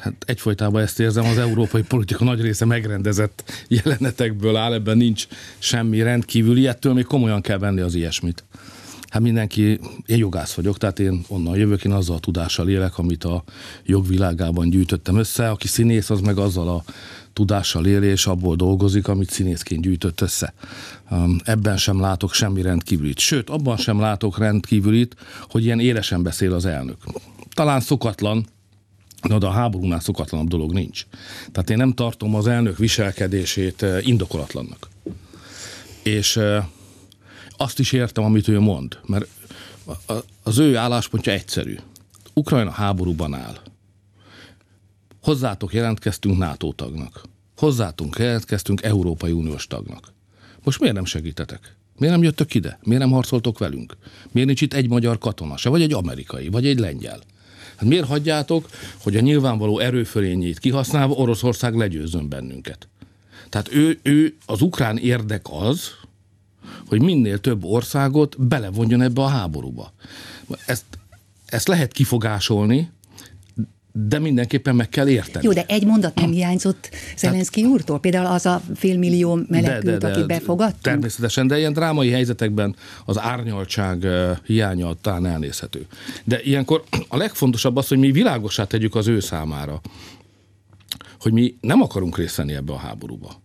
Hát 0.00 0.14
egyfolytában 0.26 0.82
ezt 0.82 1.00
érzem, 1.00 1.24
az 1.24 1.38
európai 1.38 1.82
politika 1.82 2.24
nagy 2.24 2.40
része 2.40 2.64
megrendezett 2.64 3.64
jelenetekből 3.68 4.56
áll, 4.56 4.72
ebben 4.72 4.96
nincs 4.96 5.26
semmi 5.58 6.02
rendkívüli, 6.02 6.66
ettől 6.66 6.92
még 6.92 7.04
komolyan 7.04 7.40
kell 7.40 7.58
venni 7.58 7.80
az 7.80 7.94
ilyesmit. 7.94 8.44
Hát 9.10 9.22
mindenki, 9.22 9.80
én 10.06 10.18
jogász 10.18 10.52
vagyok, 10.52 10.78
tehát 10.78 10.98
én 10.98 11.24
onnan 11.28 11.56
jövök, 11.56 11.84
én 11.84 11.92
azzal 11.92 12.16
a 12.16 12.20
tudással 12.20 12.68
élek, 12.68 12.98
amit 12.98 13.24
a 13.24 13.44
jogvilágában 13.84 14.70
gyűjtöttem 14.70 15.16
össze. 15.16 15.50
Aki 15.50 15.66
színész, 15.66 16.10
az 16.10 16.20
meg 16.20 16.38
azzal 16.38 16.68
a 16.68 16.84
tudással 17.32 17.86
él, 17.86 18.02
és 18.02 18.26
abból 18.26 18.56
dolgozik, 18.56 19.08
amit 19.08 19.30
színészként 19.30 19.82
gyűjtött 19.82 20.20
össze. 20.20 20.54
Um, 21.10 21.36
ebben 21.44 21.76
sem 21.76 22.00
látok 22.00 22.32
semmi 22.32 22.62
rendkívülit. 22.62 23.18
Sőt, 23.18 23.50
abban 23.50 23.76
sem 23.76 24.00
látok 24.00 24.38
rendkívülit, 24.38 25.16
hogy 25.48 25.64
ilyen 25.64 25.80
élesen 25.80 26.22
beszél 26.22 26.52
az 26.52 26.64
elnök. 26.64 26.96
Talán 27.54 27.80
szokatlan, 27.80 28.46
de 29.22 29.46
a 29.46 29.50
háborúnál 29.50 30.00
szokatlanabb 30.00 30.48
dolog 30.48 30.72
nincs. 30.72 31.06
Tehát 31.52 31.70
én 31.70 31.76
nem 31.76 31.92
tartom 31.92 32.34
az 32.34 32.46
elnök 32.46 32.78
viselkedését 32.78 33.82
eh, 33.82 34.06
indokolatlannak. 34.06 34.88
És 36.02 36.36
eh, 36.36 36.64
azt 37.56 37.78
is 37.78 37.92
értem, 37.92 38.24
amit 38.24 38.48
ő 38.48 38.60
mond, 38.60 38.98
mert 39.06 39.26
az 40.42 40.58
ő 40.58 40.76
álláspontja 40.76 41.32
egyszerű. 41.32 41.76
Ukrajna 42.34 42.70
háborúban 42.70 43.34
áll. 43.34 43.56
Hozzátok 45.22 45.72
jelentkeztünk 45.72 46.38
NATO 46.38 46.72
tagnak. 46.72 47.22
Hozzátunk 47.56 48.16
jelentkeztünk 48.18 48.82
Európai 48.82 49.32
Uniós 49.32 49.66
tagnak. 49.66 50.12
Most 50.64 50.80
miért 50.80 50.94
nem 50.94 51.04
segítetek? 51.04 51.76
Miért 51.98 52.14
nem 52.14 52.24
jöttök 52.24 52.54
ide? 52.54 52.78
Miért 52.82 53.02
nem 53.02 53.12
harcoltok 53.12 53.58
velünk? 53.58 53.96
Miért 54.30 54.48
nincs 54.48 54.60
itt 54.60 54.74
egy 54.74 54.88
magyar 54.88 55.18
katona 55.18 55.56
se, 55.56 55.68
vagy 55.68 55.82
egy 55.82 55.92
amerikai, 55.92 56.48
vagy 56.48 56.66
egy 56.66 56.78
lengyel? 56.78 57.20
Hát 57.80 57.88
miért 57.88 58.06
hagyjátok, 58.06 58.68
hogy 59.02 59.16
a 59.16 59.20
nyilvánvaló 59.20 59.78
erőfölényét 59.78 60.58
kihasználva 60.58 61.14
Oroszország 61.14 61.74
legyőzön 61.74 62.28
bennünket? 62.28 62.88
Tehát 63.48 63.72
ő, 63.72 63.98
ő 64.02 64.36
az 64.46 64.60
ukrán 64.60 64.98
érdek 64.98 65.42
az, 65.50 65.90
hogy 66.86 67.02
minél 67.02 67.38
több 67.38 67.64
országot 67.64 68.46
belevonjon 68.46 69.02
ebbe 69.02 69.22
a 69.22 69.26
háborúba. 69.26 69.92
Ezt, 70.66 70.84
ezt 71.46 71.68
lehet 71.68 71.92
kifogásolni, 71.92 72.90
de 73.92 74.18
mindenképpen 74.18 74.74
meg 74.74 74.88
kell 74.88 75.08
érteni. 75.08 75.44
Jó, 75.44 75.52
de 75.52 75.64
egy 75.68 75.86
mondat 75.86 76.14
nem 76.14 76.30
hiányzott 76.30 76.90
Zelenszky 77.16 77.64
úrtól? 77.64 78.00
Például 78.00 78.26
az 78.26 78.46
a 78.46 78.62
félmillió 78.74 79.40
menekült, 79.48 79.84
de, 79.84 79.90
de, 79.90 79.98
de, 79.98 80.12
aki 80.12 80.26
befogadt? 80.26 80.82
Természetesen, 80.82 81.46
de 81.46 81.58
ilyen 81.58 81.72
drámai 81.72 82.10
helyzetekben 82.10 82.76
az 83.04 83.18
árnyaltság 83.18 84.06
hiánya 84.44 84.94
talán 85.00 85.26
elnézhető. 85.26 85.86
De 86.24 86.40
ilyenkor 86.42 86.84
a 87.08 87.16
legfontosabb 87.16 87.76
az, 87.76 87.88
hogy 87.88 87.98
mi 87.98 88.10
világosá 88.12 88.64
tegyük 88.64 88.94
az 88.94 89.06
ő 89.06 89.20
számára, 89.20 89.80
hogy 91.20 91.32
mi 91.32 91.54
nem 91.60 91.82
akarunk 91.82 92.16
részt 92.16 92.36
venni 92.36 92.54
ebbe 92.54 92.72
a 92.72 92.78
háborúba. 92.78 93.42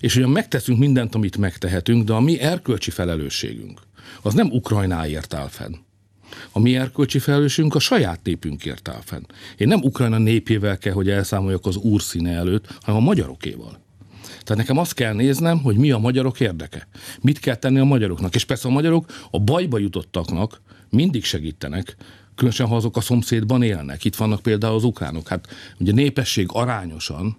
És 0.00 0.16
ugyan 0.16 0.30
megteszünk 0.30 0.78
mindent, 0.78 1.14
amit 1.14 1.36
megtehetünk, 1.36 2.04
de 2.04 2.12
a 2.12 2.20
mi 2.20 2.40
erkölcsi 2.40 2.90
felelősségünk, 2.90 3.80
az 4.22 4.34
nem 4.34 4.50
Ukrajnáért 4.50 5.34
áll 5.34 5.48
fenn 5.48 5.74
a 6.52 6.58
mi 6.58 6.76
erkölcsi 6.76 7.18
felelősségünk 7.18 7.74
a 7.74 7.78
saját 7.78 8.20
népünkért 8.22 8.88
áll 8.88 9.00
fenn. 9.04 9.22
Én 9.56 9.68
nem 9.68 9.82
Ukrajna 9.82 10.18
népével 10.18 10.78
kell, 10.78 10.92
hogy 10.92 11.10
elszámoljak 11.10 11.66
az 11.66 11.76
úr 11.76 12.02
színe 12.02 12.32
előtt, 12.32 12.66
hanem 12.80 13.00
a 13.00 13.04
magyarokéval. 13.04 13.78
Tehát 14.28 14.56
nekem 14.56 14.78
azt 14.78 14.94
kell 14.94 15.14
néznem, 15.14 15.62
hogy 15.62 15.76
mi 15.76 15.90
a 15.90 15.98
magyarok 15.98 16.40
érdeke. 16.40 16.88
Mit 17.20 17.38
kell 17.38 17.54
tenni 17.54 17.78
a 17.78 17.84
magyaroknak. 17.84 18.34
És 18.34 18.44
persze 18.44 18.68
a 18.68 18.70
magyarok 18.70 19.12
a 19.30 19.38
bajba 19.38 19.78
jutottaknak 19.78 20.60
mindig 20.90 21.24
segítenek, 21.24 21.96
különösen 22.34 22.66
ha 22.66 22.76
azok 22.76 22.96
a 22.96 23.00
szomszédban 23.00 23.62
élnek. 23.62 24.04
Itt 24.04 24.16
vannak 24.16 24.42
például 24.42 24.74
az 24.74 24.84
ukránok. 24.84 25.28
Hát 25.28 25.48
ugye 25.78 25.92
népesség 25.92 26.46
arányosan 26.52 27.36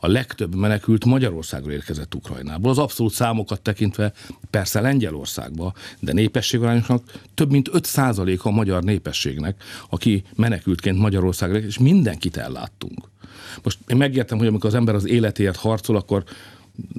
a 0.00 0.08
legtöbb 0.08 0.54
menekült 0.54 1.04
Magyarországra 1.04 1.72
érkezett 1.72 2.14
Ukrajnából. 2.14 2.70
Az 2.70 2.78
abszolút 2.78 3.12
számokat 3.12 3.60
tekintve 3.60 4.12
persze 4.50 4.80
Lengyelországba, 4.80 5.72
de 6.00 6.12
népességarányosnak 6.12 7.12
több 7.34 7.50
mint 7.50 7.68
5 7.72 7.88
a 8.42 8.50
magyar 8.50 8.82
népességnek, 8.82 9.62
aki 9.90 10.22
menekültként 10.36 10.98
Magyarországra, 10.98 11.58
és 11.58 11.78
mindenkit 11.78 12.36
elláttunk. 12.36 13.08
Most 13.62 13.78
én 13.86 13.96
megértem, 13.96 14.38
hogy 14.38 14.46
amikor 14.46 14.70
az 14.70 14.74
ember 14.76 14.94
az 14.94 15.06
életéért 15.06 15.56
harcol, 15.56 15.96
akkor 15.96 16.24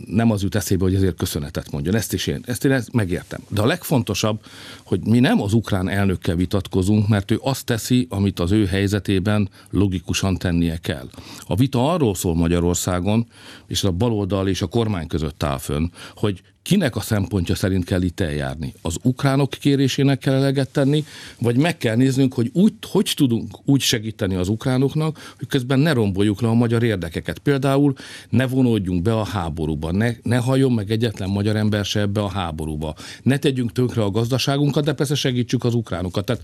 nem 0.05 0.31
az 0.31 0.41
jut 0.41 0.55
eszébe, 0.55 0.83
hogy 0.83 0.95
ezért 0.95 1.15
köszönetet 1.15 1.71
mondjon. 1.71 1.95
Ezt 1.95 2.13
is 2.13 2.27
én, 2.27 2.43
ezt 2.45 2.65
én 2.65 2.71
ezt 2.71 2.93
megértem. 2.93 3.41
De 3.47 3.61
a 3.61 3.65
legfontosabb, 3.65 4.45
hogy 4.83 4.99
mi 5.05 5.19
nem 5.19 5.41
az 5.41 5.53
ukrán 5.53 5.89
elnökkel 5.89 6.35
vitatkozunk, 6.35 7.07
mert 7.07 7.31
ő 7.31 7.39
azt 7.41 7.65
teszi, 7.65 8.07
amit 8.09 8.39
az 8.39 8.51
ő 8.51 8.65
helyzetében 8.65 9.49
logikusan 9.69 10.37
tennie 10.37 10.77
kell. 10.77 11.09
A 11.45 11.55
vita 11.55 11.93
arról 11.93 12.15
szól 12.15 12.35
Magyarországon, 12.35 13.27
és 13.67 13.83
a 13.83 13.91
baloldal 13.91 14.47
és 14.47 14.61
a 14.61 14.67
kormány 14.67 15.07
között 15.07 15.43
áll 15.43 15.57
fönn, 15.57 15.89
hogy 16.15 16.41
kinek 16.63 16.95
a 16.95 17.01
szempontja 17.01 17.55
szerint 17.55 17.85
kell 17.85 18.01
itt 18.01 18.19
eljárni? 18.19 18.73
Az 18.81 18.97
ukránok 19.03 19.49
kérésének 19.49 20.19
kell 20.19 20.33
eleget 20.33 20.69
tenni, 20.69 21.03
vagy 21.39 21.57
meg 21.57 21.77
kell 21.77 21.95
néznünk, 21.95 22.33
hogy 22.33 22.49
úgy, 22.53 22.73
hogy 22.87 23.13
tudunk 23.15 23.57
úgy 23.65 23.81
segíteni 23.81 24.35
az 24.35 24.47
ukránoknak, 24.47 25.33
hogy 25.37 25.47
közben 25.47 25.79
ne 25.79 25.93
romboljuk 25.93 26.41
le 26.41 26.47
a 26.47 26.53
magyar 26.53 26.83
érdekeket. 26.83 27.39
Például 27.39 27.93
ne 28.29 28.47
vonódjunk 28.47 29.01
be 29.01 29.13
a 29.13 29.25
háborúba, 29.25 29.91
ne, 29.91 30.11
ne 30.23 30.37
halljon 30.37 30.71
meg 30.71 30.91
egyetlen 30.91 31.29
magyar 31.29 31.55
ember 31.55 31.85
se 31.85 31.99
ebbe 31.99 32.21
a 32.21 32.29
háborúba, 32.29 32.95
ne 33.23 33.37
tegyünk 33.37 33.71
tönkre 33.71 34.03
a 34.03 34.11
gazdaságunkat, 34.11 34.83
de 34.83 34.93
persze 34.93 35.15
segítsük 35.15 35.63
az 35.63 35.73
ukránokat. 35.73 36.25
Tehát 36.25 36.43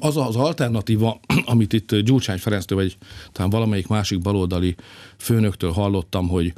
az 0.00 0.16
az 0.16 0.36
alternatíva, 0.36 1.20
amit 1.44 1.72
itt 1.72 1.96
Gyurcsány 1.96 2.38
Ferenctől, 2.38 2.78
vagy 2.78 2.96
talán 3.32 3.50
valamelyik 3.50 3.86
másik 3.86 4.18
baloldali 4.18 4.74
főnöktől 5.16 5.72
hallottam, 5.72 6.28
hogy 6.28 6.52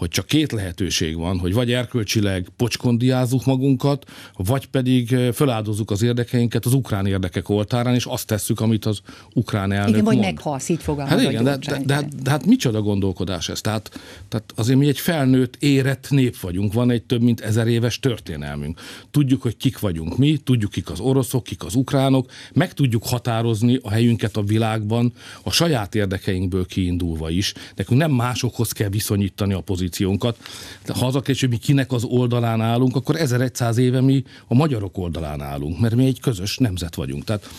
hogy 0.00 0.08
csak 0.08 0.26
két 0.26 0.52
lehetőség 0.52 1.16
van, 1.16 1.38
hogy 1.38 1.52
vagy 1.52 1.72
erkölcsileg 1.72 2.48
pocskondiázzuk 2.56 3.44
magunkat, 3.44 4.10
vagy 4.36 4.66
pedig 4.66 5.16
feláldozzuk 5.32 5.90
az 5.90 6.02
érdekeinket 6.02 6.64
az 6.64 6.72
ukrán 6.72 7.06
érdekek 7.06 7.48
oltárán, 7.48 7.94
és 7.94 8.04
azt 8.04 8.26
tesszük, 8.26 8.60
amit 8.60 8.84
az 8.84 9.00
ukrán 9.34 9.72
elnök 9.72 9.88
Igen, 9.88 10.04
vagy 10.04 10.16
mond. 10.16 10.26
meghalsz, 10.26 10.68
így 10.68 10.82
fogalmaz 10.82 11.18
hát 11.18 11.30
igen, 11.30 11.44
de, 11.44 11.56
de, 11.56 11.76
de, 11.76 11.82
de, 11.84 12.08
de, 12.22 12.30
hát 12.30 12.46
micsoda 12.46 12.82
gondolkodás 12.82 13.48
ez? 13.48 13.60
Tehát, 13.60 14.00
tehát 14.28 14.52
azért 14.56 14.78
mi 14.78 14.88
egy 14.88 14.98
felnőtt, 14.98 15.56
érett 15.58 16.06
nép 16.10 16.40
vagyunk, 16.40 16.72
van 16.72 16.90
egy 16.90 17.02
több 17.02 17.22
mint 17.22 17.40
ezer 17.40 17.66
éves 17.66 17.98
történelmünk. 17.98 18.80
Tudjuk, 19.10 19.42
hogy 19.42 19.56
kik 19.56 19.78
vagyunk 19.78 20.18
mi, 20.18 20.36
tudjuk, 20.36 20.70
kik 20.70 20.90
az 20.90 21.00
oroszok, 21.00 21.44
kik 21.44 21.64
az 21.64 21.74
ukránok, 21.74 22.30
meg 22.52 22.72
tudjuk 22.72 23.06
határozni 23.06 23.78
a 23.82 23.90
helyünket 23.90 24.36
a 24.36 24.42
világban 24.42 25.12
a 25.42 25.50
saját 25.50 25.94
érdekeinkből 25.94 26.66
kiindulva 26.66 27.30
is. 27.30 27.52
Nekünk 27.74 28.00
nem 28.00 28.10
másokhoz 28.10 28.72
kell 28.72 28.88
viszonyítani 28.88 29.52
a 29.52 29.60
pozíciót 29.60 29.88
pozíciónkat. 29.90 30.38
Ha 30.86 31.06
az 31.06 31.14
a 31.14 31.20
kérdés, 31.20 31.40
hogy 31.40 31.50
mi 31.50 31.56
kinek 31.56 31.92
az 31.92 32.04
oldalán 32.04 32.60
állunk, 32.60 32.96
akkor 32.96 33.16
1100 33.16 33.76
éve 33.76 34.00
mi 34.00 34.24
a 34.46 34.54
magyarok 34.54 34.98
oldalán 34.98 35.40
állunk, 35.40 35.80
mert 35.80 35.94
mi 35.94 36.06
egy 36.06 36.20
közös 36.20 36.58
nemzet 36.58 36.94
vagyunk. 36.94 37.24
Tehát 37.24 37.50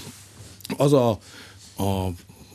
az 0.78 0.94
a, 0.94 1.10
a 1.78 2.10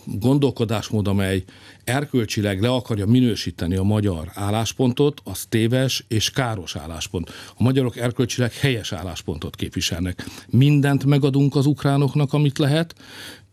gondolkodásmód, 0.05 1.09
amely 1.09 1.45
erkölcsileg 1.85 2.61
le 2.61 2.69
akarja 2.69 3.07
minősíteni 3.07 3.77
a 3.77 3.83
magyar 3.83 4.31
álláspontot, 4.35 5.21
az 5.25 5.47
téves 5.49 6.05
és 6.09 6.31
káros 6.31 6.77
álláspont. 6.77 7.31
A 7.57 7.63
magyarok 7.63 7.97
erkölcsileg 7.97 8.53
helyes 8.53 8.93
álláspontot 8.93 9.57
képviselnek. 9.57 10.25
Mindent 10.49 11.05
megadunk 11.05 11.57
az 11.57 11.67
ukránoknak, 11.67 12.33
amit 12.33 12.59
lehet, 12.59 12.95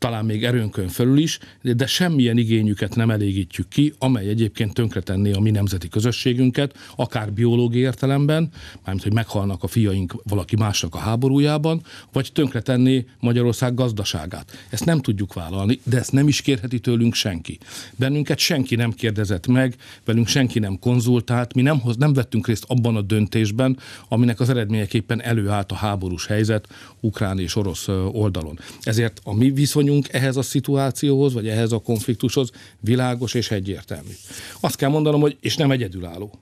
talán 0.03 0.25
még 0.25 0.43
erőnkön 0.43 0.87
felül 0.87 1.17
is, 1.17 1.39
de 1.61 1.85
semmilyen 1.85 2.37
igényüket 2.37 2.95
nem 2.95 3.09
elégítjük 3.09 3.67
ki, 3.67 3.93
amely 3.97 4.27
egyébként 4.27 4.73
tönkretenné 4.73 5.31
a 5.31 5.39
mi 5.39 5.51
nemzeti 5.51 5.87
közösségünket, 5.87 6.77
akár 6.95 7.33
biológiai 7.33 7.83
értelemben, 7.83 8.49
mármint, 8.83 9.03
hogy 9.03 9.13
meghalnak 9.13 9.63
a 9.63 9.67
fiaink 9.67 10.15
valaki 10.23 10.55
másnak 10.55 10.95
a 10.95 10.97
háborújában, 10.97 11.81
vagy 12.11 12.29
tönkretenné 12.33 13.05
Magyarország 13.19 13.73
gazdaságát. 13.73 14.65
Ezt 14.69 14.85
nem 14.85 15.01
tudjuk 15.01 15.33
vállalni, 15.33 15.79
de 15.83 15.97
ezt 15.97 16.11
nem 16.11 16.27
is 16.27 16.41
kérheti 16.41 16.79
tőlünk 16.79 17.13
senki. 17.13 17.57
Bennünket 17.95 18.37
senki 18.37 18.75
nem 18.75 18.91
kérdezett 18.91 19.47
meg, 19.47 19.75
velünk 20.05 20.27
senki 20.27 20.59
nem 20.59 20.79
konzultált, 20.79 21.53
mi 21.53 21.61
nem, 21.61 21.79
hoz, 21.79 21.97
nem 21.97 22.13
vettünk 22.13 22.47
részt 22.47 22.65
abban 22.67 22.95
a 22.95 23.01
döntésben, 23.01 23.77
aminek 24.07 24.39
az 24.39 24.49
eredményeképpen 24.49 25.21
előállt 25.21 25.71
a 25.71 25.75
háborús 25.75 26.25
helyzet 26.25 26.67
ukrán 26.99 27.39
és 27.39 27.55
orosz 27.55 27.87
oldalon. 28.11 28.59
Ezért 28.81 29.21
a 29.23 29.33
mi 29.33 29.51
viszonyunk 29.51 29.91
viszonyunk 29.93 30.23
ehhez 30.23 30.37
a 30.37 30.41
szituációhoz, 30.41 31.33
vagy 31.33 31.47
ehhez 31.47 31.71
a 31.71 31.79
konfliktushoz 31.79 32.51
világos 32.79 33.33
és 33.33 33.51
egyértelmű. 33.51 34.13
Azt 34.59 34.75
kell 34.75 34.89
mondanom, 34.89 35.21
hogy 35.21 35.37
és 35.39 35.55
nem 35.55 35.71
egyedülálló. 35.71 36.39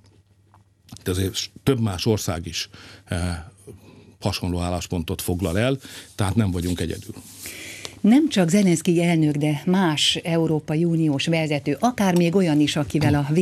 De 1.03 1.11
azért 1.11 1.49
több 1.63 1.79
más 1.79 2.05
ország 2.05 2.45
is 2.45 2.69
eh, 3.05 3.37
hasonló 4.19 4.59
álláspontot 4.59 5.21
foglal 5.21 5.59
el, 5.59 5.77
tehát 6.15 6.35
nem 6.35 6.51
vagyunk 6.51 6.79
egyedül 6.79 7.15
nem 8.01 8.29
csak 8.29 8.49
Zelenszky 8.49 9.03
elnök, 9.03 9.35
de 9.35 9.61
más 9.65 10.15
Európai 10.23 10.83
Uniós 10.83 11.27
vezető, 11.27 11.77
akár 11.79 12.17
még 12.17 12.35
olyan 12.35 12.59
is, 12.59 12.75
akivel 12.75 13.13
a 13.13 13.27
v 13.33 13.39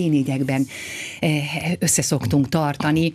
összeszoktunk 1.80 2.50
tartani. 2.50 3.12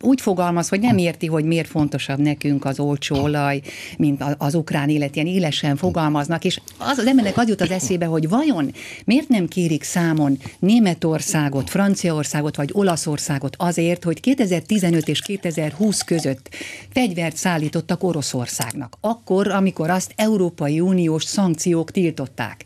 Úgy 0.00 0.20
fogalmaz, 0.20 0.68
hogy 0.68 0.80
nem 0.80 0.98
érti, 0.98 1.26
hogy 1.26 1.44
miért 1.44 1.68
fontosabb 1.68 2.18
nekünk 2.18 2.64
az 2.64 2.78
olcsó 2.78 3.16
olaj, 3.16 3.60
mint 3.96 4.24
az 4.38 4.54
ukrán 4.54 4.88
élet, 4.88 5.14
ilyen 5.14 5.26
élesen 5.26 5.76
fogalmaznak, 5.76 6.44
és 6.44 6.60
az 6.78 6.98
az 6.98 7.06
embernek 7.06 7.38
az 7.38 7.48
jut 7.48 7.60
az 7.60 7.70
eszébe, 7.70 8.06
hogy 8.06 8.28
vajon 8.28 8.72
miért 9.04 9.28
nem 9.28 9.48
kérik 9.48 9.82
számon 9.82 10.38
Németországot, 10.58 11.70
Franciaországot 11.70 12.56
vagy 12.56 12.70
Olaszországot 12.72 13.56
azért, 13.58 14.04
hogy 14.04 14.20
2015 14.20 15.08
és 15.08 15.20
2020 15.20 16.02
között 16.02 16.48
fegyvert 16.92 17.36
szállítottak 17.36 18.02
Oroszországnak. 18.02 18.96
Akkor, 19.00 19.48
amikor 19.48 19.90
azt 19.90 20.12
Európai 20.16 20.80
Uniós 20.84 21.24
szankciók 21.24 21.90
tiltották. 21.90 22.64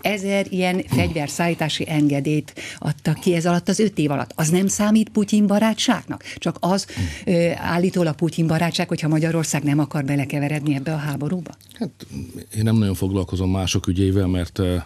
Ezer 0.00 0.46
ilyen 0.48 0.82
fegyverszállítási 0.86 1.84
engedélyt 1.88 2.54
adtak 2.78 3.18
ki 3.20 3.34
ez 3.34 3.46
alatt 3.46 3.68
az 3.68 3.78
öt 3.78 3.98
év 3.98 4.10
alatt. 4.10 4.32
Az 4.34 4.48
nem 4.48 4.66
számít 4.66 5.08
Putyin 5.08 5.46
barátságnak? 5.46 6.22
Csak 6.36 6.56
az 6.60 6.86
ö, 7.24 7.50
állítólag 7.54 8.14
Putyin 8.14 8.46
barátság, 8.46 8.88
hogyha 8.88 9.08
Magyarország 9.08 9.62
nem 9.62 9.78
akar 9.78 10.04
belekeveredni 10.04 10.74
ebbe 10.74 10.92
a 10.92 10.96
háborúba? 10.96 11.50
Hát 11.72 12.06
én 12.56 12.62
nem 12.62 12.76
nagyon 12.76 12.94
foglalkozom 12.94 13.50
mások 13.50 13.86
ügyével, 13.86 14.26
mert 14.26 14.58
uh, 14.58 14.82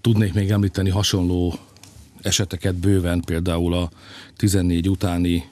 tudnék 0.00 0.32
még 0.32 0.50
említeni 0.50 0.90
hasonló 0.90 1.54
eseteket 2.22 2.74
bőven, 2.74 3.20
például 3.20 3.74
a 3.74 3.90
14 4.36 4.88
utáni 4.88 5.44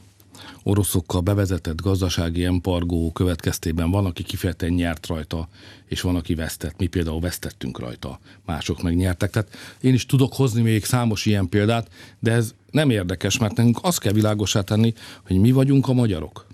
oroszokkal 0.62 1.20
bevezetett 1.20 1.80
gazdasági 1.80 2.44
embargó 2.44 3.12
következtében 3.12 3.90
van, 3.90 4.06
aki 4.06 4.22
kifejezetten 4.22 4.72
nyert 4.72 5.06
rajta, 5.06 5.48
és 5.86 6.00
van, 6.00 6.16
aki 6.16 6.34
vesztett. 6.34 6.78
Mi 6.78 6.86
például 6.86 7.20
vesztettünk 7.20 7.78
rajta, 7.78 8.18
mások 8.46 8.82
meg 8.82 8.96
nyertek. 8.96 9.30
Tehát 9.30 9.56
én 9.80 9.94
is 9.94 10.06
tudok 10.06 10.34
hozni 10.34 10.62
még 10.62 10.84
számos 10.84 11.26
ilyen 11.26 11.48
példát, 11.48 11.88
de 12.18 12.32
ez 12.32 12.54
nem 12.70 12.90
érdekes, 12.90 13.38
mert 13.38 13.56
nekünk 13.56 13.78
azt 13.82 13.98
kell 13.98 14.12
világosá 14.12 14.60
tenni, 14.60 14.94
hogy 15.26 15.36
mi 15.36 15.52
vagyunk 15.52 15.88
a 15.88 15.92
magyarok. 15.92 16.46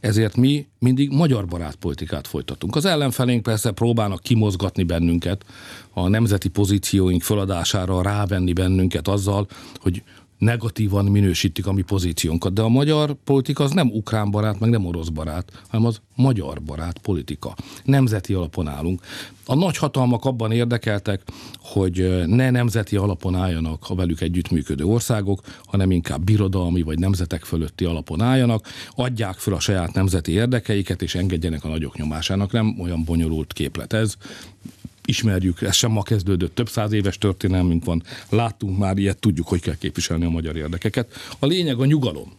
Ezért 0.00 0.36
mi 0.36 0.66
mindig 0.78 1.10
magyar 1.10 1.46
barát 1.46 1.74
politikát 1.74 2.26
folytatunk. 2.26 2.76
Az 2.76 2.84
ellenfelénk 2.84 3.42
persze 3.42 3.70
próbálnak 3.70 4.22
kimozgatni 4.22 4.82
bennünket, 4.82 5.44
a 5.90 6.08
nemzeti 6.08 6.48
pozícióink 6.48 7.22
feladására 7.22 8.02
rávenni 8.02 8.52
bennünket 8.52 9.08
azzal, 9.08 9.46
hogy 9.76 10.02
negatívan 10.40 11.04
minősítik 11.04 11.66
a 11.66 11.72
mi 11.72 11.82
pozíciónkat. 11.82 12.52
De 12.52 12.62
a 12.62 12.68
magyar 12.68 13.14
politika 13.24 13.64
az 13.64 13.70
nem 13.70 13.90
ukrán 13.92 14.30
barát, 14.30 14.60
meg 14.60 14.70
nem 14.70 14.86
orosz 14.86 15.08
barát, 15.08 15.62
hanem 15.68 15.86
az 15.86 16.00
magyar 16.16 16.62
barát 16.62 16.98
politika. 16.98 17.54
Nemzeti 17.84 18.32
alapon 18.32 18.68
állunk. 18.68 19.00
A 19.46 19.54
nagy 19.54 19.76
hatalmak 19.76 20.24
abban 20.24 20.52
érdekeltek, 20.52 21.22
hogy 21.58 22.26
ne 22.26 22.50
nemzeti 22.50 22.96
alapon 22.96 23.34
álljanak 23.34 23.84
a 23.88 23.94
velük 23.94 24.20
együttműködő 24.20 24.84
országok, 24.84 25.40
hanem 25.64 25.90
inkább 25.90 26.24
birodalmi 26.24 26.82
vagy 26.82 26.98
nemzetek 26.98 27.44
fölötti 27.44 27.84
alapon 27.84 28.20
álljanak, 28.20 28.66
adják 28.94 29.34
fel 29.34 29.54
a 29.54 29.60
saját 29.60 29.92
nemzeti 29.92 30.32
érdekeiket, 30.32 31.02
és 31.02 31.14
engedjenek 31.14 31.64
a 31.64 31.68
nagyok 31.68 31.96
nyomásának. 31.96 32.52
Nem 32.52 32.76
olyan 32.80 33.04
bonyolult 33.04 33.52
képlet 33.52 33.92
ez 33.92 34.16
ismerjük, 35.04 35.62
ez 35.62 35.74
sem 35.74 35.90
ma 35.90 36.02
kezdődött, 36.02 36.54
több 36.54 36.68
száz 36.68 36.92
éves 36.92 37.18
történelmünk 37.18 37.84
van, 37.84 38.02
láttunk 38.28 38.78
már 38.78 38.98
ilyet, 38.98 39.18
tudjuk, 39.18 39.48
hogy 39.48 39.60
kell 39.60 39.76
képviselni 39.76 40.24
a 40.24 40.30
magyar 40.30 40.56
érdekeket. 40.56 41.12
A 41.38 41.46
lényeg 41.46 41.80
a 41.80 41.84
nyugalom, 41.84 42.32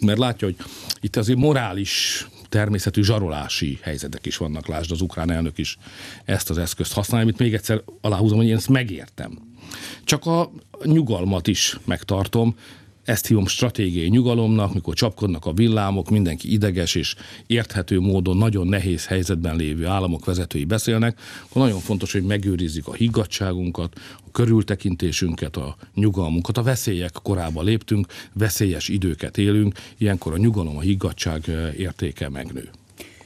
mert 0.00 0.18
látja, 0.18 0.46
hogy 0.46 0.56
itt 1.00 1.16
azért 1.16 1.38
morális 1.38 2.26
természetű 2.48 3.02
zsarolási 3.02 3.78
helyzetek 3.82 4.26
is 4.26 4.36
vannak, 4.36 4.66
lásd 4.66 4.90
az 4.90 5.00
ukrán 5.00 5.30
elnök 5.30 5.58
is 5.58 5.78
ezt 6.24 6.50
az 6.50 6.58
eszközt 6.58 6.92
használja, 6.92 7.26
amit 7.26 7.38
még 7.38 7.54
egyszer 7.54 7.82
aláhúzom, 8.00 8.36
hogy 8.36 8.46
én 8.46 8.56
ezt 8.56 8.68
megértem. 8.68 9.38
Csak 10.04 10.26
a 10.26 10.50
nyugalmat 10.84 11.46
is 11.46 11.78
megtartom, 11.84 12.56
ezt 13.04 13.26
hívom 13.26 13.46
stratégiai 13.46 14.08
nyugalomnak, 14.08 14.74
mikor 14.74 14.94
csapkodnak 14.94 15.46
a 15.46 15.52
villámok, 15.52 16.10
mindenki 16.10 16.52
ideges 16.52 16.94
és 16.94 17.14
érthető 17.46 18.00
módon 18.00 18.36
nagyon 18.36 18.66
nehéz 18.66 19.06
helyzetben 19.06 19.56
lévő 19.56 19.86
államok 19.86 20.24
vezetői 20.24 20.64
beszélnek, 20.64 21.20
akkor 21.48 21.62
nagyon 21.62 21.80
fontos, 21.80 22.12
hogy 22.12 22.22
megőrizzük 22.22 22.88
a 22.88 22.92
higgadságunkat, 22.92 24.00
a 24.26 24.30
körültekintésünket, 24.32 25.56
a 25.56 25.76
nyugalmunkat. 25.94 26.58
A 26.58 26.62
veszélyek 26.62 27.12
korába 27.22 27.62
léptünk, 27.62 28.06
veszélyes 28.32 28.88
időket 28.88 29.38
élünk, 29.38 29.74
ilyenkor 29.98 30.32
a 30.32 30.36
nyugalom, 30.36 30.76
a 30.76 30.80
higgadság 30.80 31.48
eh, 31.48 31.78
értéke 31.78 32.28
megnő 32.28 32.70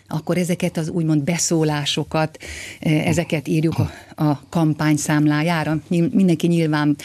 akkor 0.08 0.36
ezeket 0.36 0.76
az 0.76 0.88
úgymond 0.88 1.22
beszólásokat, 1.22 2.38
eh, 2.80 3.06
ezeket 3.06 3.48
írjuk 3.48 3.74
a, 4.16 4.48
kampány 4.48 4.96
számlájára. 4.96 5.78
Mindenki 5.88 6.46
nyilván 6.46 6.96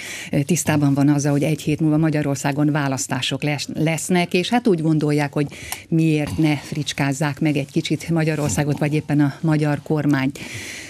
tisztában 0.46 0.94
van 0.94 1.10
azzal, 1.10 1.32
hogy 1.32 1.44
egy 1.44 1.62
hét 1.62 1.80
múlva 1.80 1.98
Magyarországon 1.98 2.72
választások 2.72 3.44
lesznek, 3.74 4.34
és 4.34 4.50
hát 4.50 4.68
úgy 4.68 4.82
gondolják, 4.82 5.34
hogy 5.34 5.48
miért 5.88 6.38
ne 6.38 6.56
fricskázzák 6.56 7.39
meg 7.39 7.58
egy 7.58 7.72
kicsit 7.72 8.10
Magyarországot, 8.10 8.80
vagy 8.80 8.94
éppen 8.94 9.20
a 9.20 9.34
magyar 9.41 9.82
kormányt. 9.84 10.39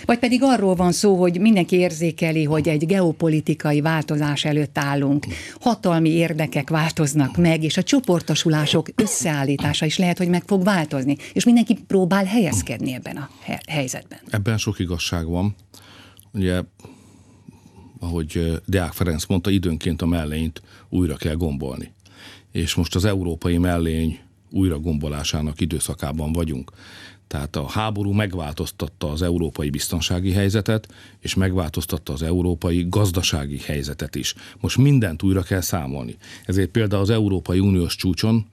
Vagy 0.06 0.20
pedig 0.20 0.44
arról 0.44 0.75
van 0.75 0.92
szó, 0.92 1.16
hogy 1.16 1.40
mindenki 1.40 1.75
érzékeli, 1.75 2.44
hogy 2.44 2.68
egy 2.68 2.86
geopolitikai 2.86 3.82
változás 3.82 4.46
előtt 4.46 4.78
állunk, 4.78 5.25
hatalmi 5.60 6.10
érdekek 6.10 6.70
változnak 6.70 7.38
meg, 7.38 7.64
és 7.64 7.77
a 7.77 7.84
csoportosulások 7.84 8.88
összeállítása 8.96 9.86
is 9.86 9.98
lehet, 9.98 10.18
hogy 10.18 10.27
meg 10.27 10.44
fog 10.46 10.64
változni, 10.64 11.16
és 11.34 11.46
mindenki 11.46 11.77
próbál 11.88 12.25
helyezkedni 12.25 12.94
ebben 12.94 13.18
a 13.18 13.29
helyzetben. 13.68 14.20
Ebben 14.29 14.57
sok 14.57 14.79
igazság 14.79 15.27
van. 15.27 15.55
Ugye 16.33 16.61
ahogy 18.00 18.61
Deák 18.65 18.91
Ferenc 18.94 19.25
mondta, 19.25 19.50
időnként 19.50 20.01
a 20.01 20.05
mellényt 20.05 20.61
újra 20.89 21.15
kell 21.15 21.35
gombolni. 21.35 21.94
És 22.51 22.75
most 22.75 22.96
az 22.96 23.05
európai 23.05 23.57
mellény 23.57 24.20
újra 24.50 24.79
gombolásának 24.79 25.61
időszakában 25.61 26.33
vagyunk. 26.33 26.72
Tehát 27.27 27.55
a 27.55 27.67
háború 27.67 28.11
megváltoztatta 28.11 29.11
az 29.11 29.22
európai 29.22 29.70
biztonsági 29.70 30.31
helyzetet, 30.31 30.87
és 31.20 31.33
megváltoztatta 31.33 32.13
az 32.13 32.22
európai 32.22 32.85
gazdasági 32.89 33.57
helyzetet 33.57 34.15
is. 34.15 34.33
Most 34.59 34.77
mindent 34.77 35.24
újra 35.24 35.41
kell 35.41 35.61
számolni. 35.61 36.17
Ezért 36.46 36.70
például 36.70 37.01
az 37.01 37.09
Európai 37.09 37.59
Uniós 37.59 37.96
csúcson, 37.96 38.46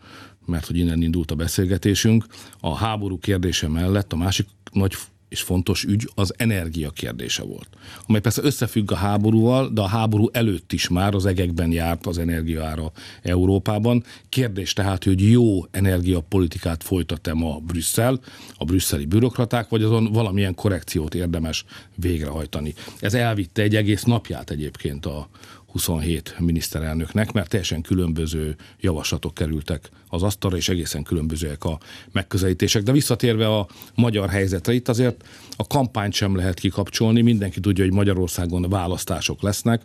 mert 0.47 0.67
hogy 0.67 0.77
innen 0.77 1.03
indult 1.03 1.31
a 1.31 1.35
beszélgetésünk, 1.35 2.27
a 2.61 2.77
háború 2.77 3.19
kérdése 3.19 3.69
mellett 3.69 4.13
a 4.13 4.17
másik 4.17 4.47
nagy 4.73 4.95
és 5.29 5.41
fontos 5.41 5.85
ügy 5.85 6.11
az 6.15 6.35
energia 6.37 6.91
kérdése 6.91 7.43
volt. 7.43 7.69
Amely 8.07 8.21
persze 8.21 8.43
összefügg 8.43 8.93
a 8.93 8.97
háborúval, 8.97 9.69
de 9.69 9.81
a 9.81 9.87
háború 9.87 10.29
előtt 10.33 10.73
is 10.73 10.89
már 10.89 11.15
az 11.15 11.27
egekben 11.27 11.73
járt 11.73 12.07
az 12.07 12.19
energiaára 12.19 12.93
Európában. 13.23 14.05
Kérdés 14.29 14.73
tehát, 14.73 15.05
hogy 15.05 15.31
jó 15.31 15.65
energiapolitikát 15.71 16.83
folytat-e 16.83 17.35
ma 17.35 17.59
Brüsszel, 17.59 18.21
a 18.57 18.65
brüsszeli 18.65 19.05
bürokraták, 19.05 19.69
vagy 19.69 19.83
azon 19.83 20.13
valamilyen 20.13 20.55
korrekciót 20.55 21.15
érdemes 21.15 21.65
végrehajtani. 21.95 22.75
Ez 23.01 23.15
elvitte 23.15 23.63
egy 23.63 23.77
egész 23.77 24.03
napját 24.03 24.51
egyébként 24.51 25.07
a, 25.07 25.29
27 25.69 26.35
miniszterelnöknek, 26.39 27.33
mert 27.33 27.49
teljesen 27.49 27.83
különböző 27.83 28.57
javaslatok 28.81 29.35
kerültek 29.35 29.91
az 30.09 30.23
asztalra, 30.23 30.57
és 30.57 30.69
egészen 30.69 31.03
különbözőek 31.03 31.65
a 31.65 31.79
megközelítések. 32.13 32.83
De 32.83 32.93
visszatérve 32.93 33.57
a 33.57 33.69
magyar 33.95 34.29
helyzetre, 34.29 34.73
itt 34.73 34.89
azért 34.89 35.25
a 35.57 35.67
kampányt 35.67 36.13
sem 36.13 36.37
lehet 36.37 36.59
kikapcsolni, 36.59 37.21
mindenki 37.21 37.61
tudja, 37.61 37.85
hogy 37.85 37.93
Magyarországon 37.93 38.69
választások 38.69 39.43
lesznek. 39.43 39.83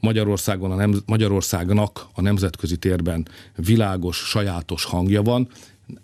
Magyarországon 0.00 0.70
a 0.70 0.74
nem, 0.74 1.02
Magyarországnak 1.06 2.06
a 2.14 2.20
nemzetközi 2.20 2.76
térben 2.76 3.28
világos, 3.56 4.16
sajátos 4.16 4.84
hangja 4.84 5.22
van, 5.22 5.48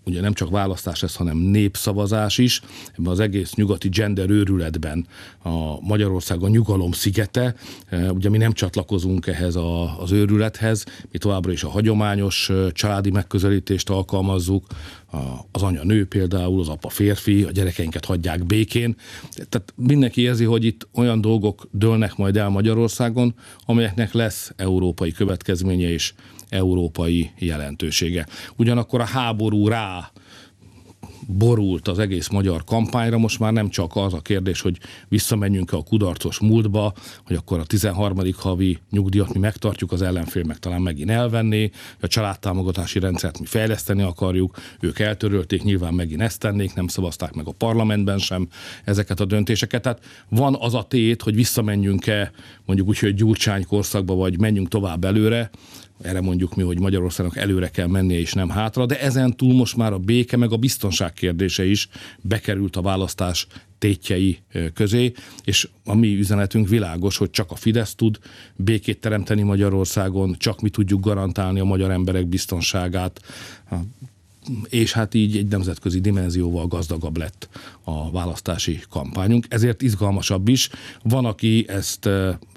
ugye 0.04 0.20
nem 0.20 0.32
csak 0.32 0.50
választás 0.50 1.00
lesz, 1.00 1.16
hanem 1.16 1.36
népszavazás 1.36 2.38
is. 2.38 2.60
Ebben 2.98 3.12
az 3.12 3.20
egész 3.20 3.54
nyugati 3.54 3.88
gender 3.88 4.30
őrületben 4.30 5.06
a 5.42 5.80
Magyarország 5.80 6.42
a 6.42 6.48
nyugalom 6.48 6.92
szigete. 6.92 7.54
E, 7.88 8.12
ugye 8.12 8.28
mi 8.28 8.38
nem 8.38 8.52
csatlakozunk 8.52 9.26
ehhez 9.26 9.56
a, 9.56 10.00
az 10.00 10.12
őrülethez, 10.12 10.84
mi 11.12 11.18
továbbra 11.18 11.52
is 11.52 11.64
a 11.64 11.68
hagyományos 11.68 12.50
e, 12.50 12.70
családi 12.72 13.10
megközelítést 13.10 13.90
alkalmazzuk, 13.90 14.66
az 15.52 15.62
anya 15.62 15.84
nő 15.84 16.06
például, 16.06 16.60
az 16.60 16.68
apa 16.68 16.88
férfi, 16.88 17.42
a 17.42 17.50
gyerekeinket 17.50 18.04
hagyják 18.04 18.44
békén. 18.44 18.96
Tehát 19.48 19.72
mindenki 19.76 20.20
érzi, 20.20 20.44
hogy 20.44 20.64
itt 20.64 20.88
olyan 20.94 21.20
dolgok 21.20 21.68
dőlnek 21.70 22.16
majd 22.16 22.36
el 22.36 22.48
Magyarországon, 22.48 23.34
amelyeknek 23.66 24.12
lesz 24.12 24.52
európai 24.56 25.12
következménye 25.12 25.90
és 25.90 26.12
európai 26.48 27.30
jelentősége. 27.38 28.26
Ugyanakkor 28.56 29.00
a 29.00 29.04
háború 29.04 29.68
rá 29.68 30.10
borult 31.26 31.88
az 31.88 31.98
egész 31.98 32.28
magyar 32.28 32.64
kampányra, 32.64 33.18
most 33.18 33.38
már 33.38 33.52
nem 33.52 33.68
csak 33.68 33.96
az 33.96 34.14
a 34.14 34.20
kérdés, 34.20 34.60
hogy 34.60 34.78
visszamenjünk-e 35.08 35.76
a 35.76 35.82
kudarcos 35.82 36.38
múltba, 36.38 36.92
hogy 37.26 37.36
akkor 37.36 37.58
a 37.58 37.64
13. 37.64 38.18
havi 38.36 38.78
nyugdíjat 38.90 39.32
mi 39.32 39.38
megtartjuk, 39.38 39.92
az 39.92 40.02
ellenfél 40.02 40.44
meg 40.44 40.58
talán 40.58 40.82
megint 40.82 41.10
elvenné, 41.10 41.70
a 42.00 42.06
családtámogatási 42.06 42.98
rendszert 42.98 43.38
mi 43.38 43.46
fejleszteni 43.46 44.02
akarjuk, 44.02 44.56
ők 44.80 44.98
eltörölték, 44.98 45.62
nyilván 45.62 45.94
megint 45.94 46.20
ezt 46.20 46.40
tennék, 46.40 46.74
nem 46.74 46.88
szavazták 46.88 47.34
meg 47.34 47.46
a 47.46 47.52
parlamentben 47.52 48.18
sem 48.18 48.48
ezeket 48.84 49.20
a 49.20 49.24
döntéseket. 49.24 49.82
Tehát 49.82 50.00
van 50.28 50.56
az 50.60 50.74
a 50.74 50.82
tét, 50.82 51.22
hogy 51.22 51.34
visszamenjünk-e 51.34 52.32
mondjuk 52.64 52.88
úgy, 52.88 52.98
hogy 52.98 53.14
Gyurcsány 53.14 53.66
korszakba, 53.66 54.14
vagy 54.14 54.38
menjünk 54.38 54.68
tovább 54.68 55.04
előre, 55.04 55.50
erre 56.02 56.20
mondjuk 56.20 56.54
mi, 56.54 56.62
hogy 56.62 56.80
Magyarországnak 56.80 57.36
előre 57.36 57.68
kell 57.68 57.86
mennie 57.86 58.18
és 58.18 58.32
nem 58.32 58.48
hátra, 58.48 58.86
de 58.86 59.00
ezen 59.00 59.36
túl 59.36 59.54
most 59.54 59.76
már 59.76 59.92
a 59.92 59.98
béke 59.98 60.36
meg 60.36 60.52
a 60.52 60.56
biztonság 60.56 61.07
kérdése 61.12 61.64
is 61.64 61.88
bekerült 62.20 62.76
a 62.76 62.82
választás 62.82 63.46
tétjei 63.78 64.38
közé, 64.74 65.12
és 65.44 65.68
a 65.84 65.94
mi 65.94 66.18
üzenetünk 66.18 66.68
világos, 66.68 67.16
hogy 67.16 67.30
csak 67.30 67.50
a 67.50 67.54
Fidesz 67.54 67.94
tud 67.94 68.18
békét 68.56 69.00
teremteni 69.00 69.42
Magyarországon, 69.42 70.34
csak 70.38 70.60
mi 70.60 70.68
tudjuk 70.68 71.00
garantálni 71.00 71.60
a 71.60 71.64
magyar 71.64 71.90
emberek 71.90 72.26
biztonságát, 72.26 73.20
és 74.68 74.92
hát 74.92 75.14
így 75.14 75.36
egy 75.36 75.46
nemzetközi 75.46 76.00
dimenzióval 76.00 76.66
gazdagabb 76.66 77.16
lett 77.16 77.48
a 77.84 78.10
választási 78.10 78.80
kampányunk. 78.90 79.46
Ezért 79.48 79.82
izgalmasabb 79.82 80.48
is. 80.48 80.68
Van, 81.02 81.24
aki 81.24 81.64
ezt 81.68 82.08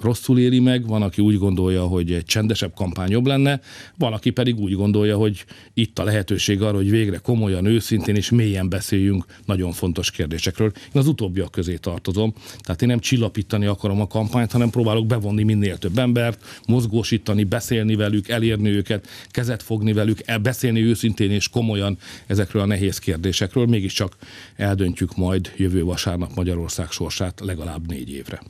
rosszul 0.02 0.40
éri 0.40 0.60
meg, 0.60 0.88
van, 0.88 1.02
aki 1.02 1.22
úgy 1.22 1.38
gondolja, 1.38 1.84
hogy 1.84 2.12
egy 2.12 2.26
csendesebb 2.26 2.74
kampány 2.74 3.10
jobb 3.10 3.26
lenne, 3.26 3.60
van, 3.98 4.14
aki 4.14 4.30
pedig 4.30 4.60
úgy 4.60 4.74
gondolja, 4.74 5.18
hogy 5.18 5.46
itt 5.74 6.00
a 6.00 6.04
lehetőség 6.04 6.62
arra, 6.62 6.76
hogy 6.76 6.90
végre 6.90 7.18
komolyan, 7.18 7.66
őszintén 7.66 8.16
és 8.16 8.30
mélyen 8.30 8.70
beszéljünk 8.70 9.26
nagyon 9.46 9.72
fontos 9.72 10.12
kérdésekről. 10.12 10.72
Én 10.76 11.02
az 11.02 11.08
utóbbiak 11.08 11.52
közé 11.52 11.76
tartozom, 11.76 12.34
tehát 12.60 12.82
én 12.82 12.88
nem 12.88 13.00
csillapítani 13.00 13.66
akarom 13.66 14.02
a 14.02 14.08
kampányt, 14.08 14.52
hanem 14.52 14.70
próbálok 14.70 15.06
bevonni 15.06 15.44
minél 15.44 15.78
több 15.78 15.98
embert, 15.98 16.62
mozgósítani, 16.68 17.44
beszélni 17.44 17.96
velük, 17.96 18.30
elérni 18.30 18.70
őket, 18.70 19.08
kezet 19.30 19.64
fogni 19.64 19.94
velük, 19.94 20.20
beszélni 20.42 20.82
őszintén 20.82 21.32
és 21.32 21.50
komolyan 21.50 21.81
ezekről 22.28 22.62
a 22.62 22.66
nehéz 22.66 22.98
kérdésekről, 22.98 23.66
mégiscsak 23.66 24.16
eldöntjük 24.56 25.16
majd 25.16 25.52
jövő 25.58 25.84
vasárnap 25.84 26.36
Magyarország 26.36 26.92
sorsát 26.92 27.40
legalább 27.44 27.88
négy 27.88 28.12
évre. 28.12 28.42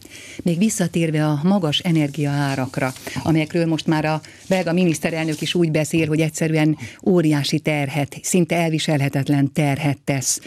Még 0.44 0.58
visszatérve 0.58 1.26
a 1.26 1.40
magas 1.44 1.80
energiaárakra, 1.80 2.94
amelyekről 3.24 3.66
most 3.66 3.88
már 3.88 4.06
a 4.06 4.22
belga 4.48 4.74
miniszterelnök 4.74 5.42
is 5.42 5.56
úgy 5.56 5.72
beszél, 5.72 6.08
hogy 6.08 6.20
egyszerűen 6.20 6.78
óriási 7.06 7.60
terhet, 7.60 8.20
szinte 8.22 8.56
elviselhetetlen 8.56 9.54
terhet 9.54 9.98
tesz 10.04 10.42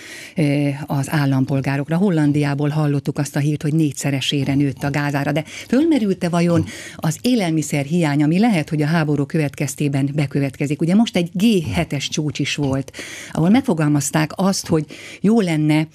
az 0.87 1.11
állampolgárokra. 1.11 1.97
Hollandiából 1.97 2.69
hallottuk 2.69 3.19
azt 3.19 3.37
a 3.37 3.39
hírt, 3.39 3.63
hogy 3.63 3.75
négyszeresére 3.75 4.55
nőtt 4.55 4.83
a 4.83 4.91
gázára, 4.91 5.33
de 5.33 5.45
fölmerült-e 5.69 6.29
vajon 6.29 6.65
az 6.97 7.19
élelmiszer 7.21 7.85
hiány, 7.85 8.23
ami 8.23 8.39
lehet, 8.39 8.69
hogy 8.69 8.83
a 8.83 8.87
háború 8.87 9.27
következtében 9.27 10.11
bekövetkezik? 10.15 10.81
Ugye 10.81 10.95
most 10.95 11.17
egy 11.17 11.31
G7-es 11.39 12.09
csúcs 12.09 12.39
is 12.39 12.55
volt, 12.55 12.74
ahol 13.33 13.49
megfogalmazták 13.49 14.33
azt, 14.35 14.67
hogy 14.67 14.87
jó 15.21 15.41
lenne, 15.41 15.87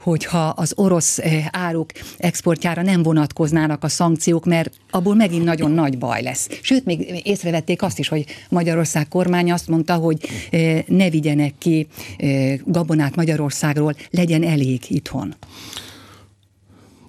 hogyha 0.00 0.48
az 0.48 0.72
orosz 0.76 1.18
eh, 1.18 1.46
áruk 1.50 1.90
exportjára 2.18 2.82
nem 2.82 3.02
vonatkoznának 3.02 3.84
a 3.84 3.88
szankciók, 3.88 4.44
mert 4.44 4.72
abból 4.90 5.14
megint 5.14 5.44
nagyon 5.44 5.70
nagy 5.70 5.98
baj 5.98 6.22
lesz. 6.22 6.48
Sőt, 6.62 6.84
még 6.84 7.20
észrevették 7.24 7.82
azt 7.82 7.98
is, 7.98 8.08
hogy 8.08 8.24
Magyarország 8.48 9.08
kormány 9.08 9.52
azt 9.52 9.68
mondta, 9.68 9.94
hogy 9.94 10.28
eh, 10.50 10.82
ne 10.86 11.10
vigyenek 11.10 11.54
ki 11.58 11.86
eh, 12.16 12.58
gabonát 12.64 13.16
Magyarországról, 13.16 13.94
legyen 14.10 14.42
elég 14.42 14.80
itthon. 14.88 15.34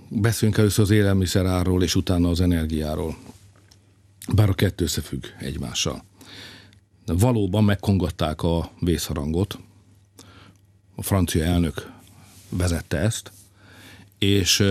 Beszéljünk 0.09 0.59
először 0.59 0.83
az 0.83 0.91
élelmiszerárról, 0.91 1.83
és 1.83 1.95
utána 1.95 2.29
az 2.29 2.41
energiáról. 2.41 3.15
Bár 4.33 4.49
a 4.49 4.53
kettő 4.53 4.83
összefügg 4.83 5.23
egymással. 5.39 6.03
Valóban 7.05 7.63
megkongatták 7.63 8.41
a 8.43 8.71
vészharangot, 8.79 9.59
a 10.95 11.01
francia 11.01 11.43
elnök 11.43 11.91
vezette 12.49 12.97
ezt, 12.97 13.31
és 14.17 14.63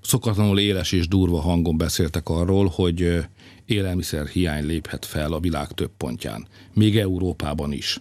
szokatlanul 0.00 0.58
éles 0.58 0.92
és 0.92 1.08
durva 1.08 1.40
hangon 1.40 1.76
beszéltek 1.76 2.28
arról, 2.28 2.66
hogy 2.66 3.24
élelmiszer 3.64 4.26
hiány 4.26 4.66
léphet 4.66 5.04
fel 5.04 5.32
a 5.32 5.40
világ 5.40 5.72
több 5.72 5.90
pontján, 5.96 6.46
még 6.72 6.98
Európában 6.98 7.72
is. 7.72 8.00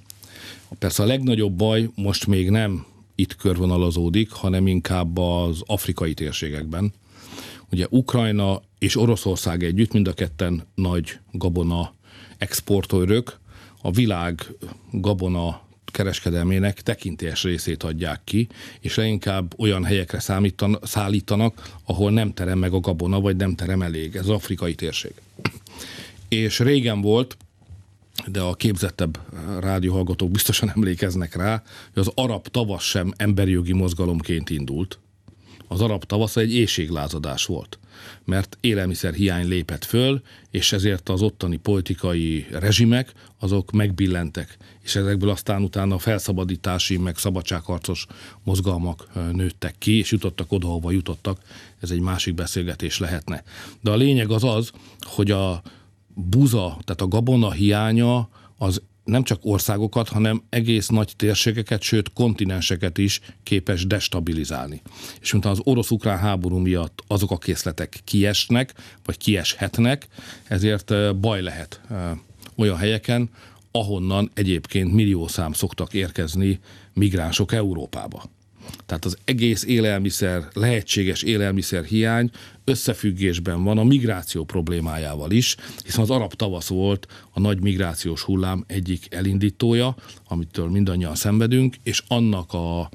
Persze 0.80 1.04
a 1.04 1.06
legnagyobb 1.06 1.54
baj 1.54 1.90
most 1.96 2.28
még 2.28 2.50
nem 2.50 2.86
itt 3.16 3.36
körvonalazódik, 3.36 4.32
hanem 4.32 4.68
inkább 4.68 5.18
az 5.18 5.62
afrikai 5.66 6.14
térségekben. 6.14 6.94
Ugye 7.72 7.88
Ukrajna 7.90 8.62
és 8.80 8.96
Oroszország 8.96 9.64
együtt 9.64 9.94
mind 9.94 10.08
a 10.08 10.14
ketten 10.14 10.64
nagy 10.76 11.20
gabona 11.32 11.94
exportőrök, 12.42 13.40
a 13.82 13.92
világ 13.92 14.48
gabona 14.92 15.62
kereskedelmének 15.86 16.82
tekintélyes 16.82 17.44
részét 17.44 17.84
adják 17.84 18.22
ki, 18.24 18.48
és 18.80 18.96
leginkább 18.96 19.54
olyan 19.60 19.84
helyekre 19.84 20.20
számítan, 20.20 20.80
szállítanak, 20.84 21.78
ahol 21.86 22.12
nem 22.12 22.34
terem 22.34 22.60
meg 22.60 22.74
a 22.74 22.80
gabona, 22.80 23.20
vagy 23.20 23.36
nem 23.36 23.56
terem 23.56 23.82
elég. 23.82 24.16
Ez 24.16 24.22
az 24.22 24.30
afrikai 24.30 24.76
térség. 24.76 25.14
És 26.30 26.60
régen 26.60 27.02
volt, 27.02 27.38
de 28.26 28.42
a 28.42 28.54
képzettebb 28.54 29.20
rádióhallgatók 29.60 30.32
biztosan 30.32 30.72
emlékeznek 30.76 31.36
rá, 31.36 31.64
hogy 31.94 32.02
az 32.02 32.12
arab 32.16 32.48
tavasz 32.48 32.84
sem 32.84 33.14
emberi 33.18 33.52
jogi 33.52 33.74
mozgalomként 33.74 34.50
indult. 34.50 35.00
Az 35.72 35.82
arab 35.82 36.04
tavasz 36.04 36.36
egy 36.36 36.54
éjséglázadás 36.54 37.46
volt 37.46 37.80
mert 38.26 38.58
élelmiszer 38.62 39.14
hiány 39.14 39.48
lépett 39.48 39.86
föl, 39.86 40.22
és 40.50 40.72
ezért 40.72 41.10
az 41.10 41.22
ottani 41.22 41.58
politikai 41.58 42.48
rezsimek 42.52 43.14
azok 43.40 43.72
megbillentek, 43.72 44.58
és 44.82 44.96
ezekből 44.96 45.30
aztán 45.30 45.64
utána 45.64 45.98
felszabadítási, 45.98 46.98
meg 46.98 47.18
szabadságharcos 47.18 48.06
mozgalmak 48.44 49.08
nőttek 49.32 49.76
ki, 49.78 49.98
és 49.98 50.12
jutottak 50.12 50.52
oda, 50.52 50.68
ahova 50.68 50.92
jutottak. 50.92 51.40
Ez 51.80 51.92
egy 51.92 52.00
másik 52.00 52.34
beszélgetés 52.34 53.00
lehetne. 53.00 53.44
De 53.82 53.92
a 53.92 53.96
lényeg 53.96 54.32
az 54.32 54.44
az, 54.44 54.72
hogy 55.00 55.32
a 55.32 55.62
buza, 56.14 56.78
tehát 56.84 57.02
a 57.02 57.08
gabona 57.08 57.52
hiánya 57.52 58.30
az 58.58 58.82
nem 59.04 59.24
csak 59.24 59.40
országokat, 59.42 60.10
hanem 60.10 60.44
egész 60.50 60.88
nagy 60.88 61.14
térségeket, 61.16 61.82
sőt 61.82 62.14
kontinenseket 62.14 62.98
is 62.98 63.20
képes 63.44 63.86
destabilizálni. 63.86 64.82
És 65.22 65.32
mint 65.32 65.46
az 65.46 65.60
orosz-ukrán 65.64 66.18
háború 66.18 66.58
miatt 66.58 67.04
azok 67.08 67.32
a 67.32 67.38
készletek 67.38 68.00
kiesnek, 68.04 68.74
vagy 69.06 69.18
kieshetnek, 69.18 70.08
ezért 70.48 71.18
baj 71.20 71.42
lehet 71.42 71.82
olyan 72.56 72.78
helyeken, 72.78 73.30
ahonnan 73.72 74.32
egyébként 74.34 74.94
milliószám 74.94 75.54
szoktak 75.54 75.94
érkezni 75.94 76.60
migránsok 76.94 77.52
Európába. 77.52 78.24
Tehát 78.86 79.06
az 79.06 79.18
egész 79.26 79.64
élelmiszer, 79.64 80.48
lehetséges 80.54 81.22
élelmiszer 81.22 81.84
hiány 81.84 82.30
összefüggésben 82.64 83.64
van 83.64 83.78
a 83.78 83.84
migráció 83.84 84.44
problémájával 84.44 85.32
is, 85.32 85.56
hiszen 85.84 86.02
az 86.02 86.10
arab 86.10 86.34
tavasz 86.34 86.68
volt 86.68 87.08
a 87.32 87.40
nagy 87.40 87.62
migrációs 87.62 88.22
hullám 88.22 88.64
egyik 88.68 89.14
elindítója, 89.14 89.96
amitől 90.28 90.70
mindannyian 90.70 91.16
szenvedünk, 91.16 91.76
és 91.84 92.04
annak 92.08 92.54
a, 92.54 92.90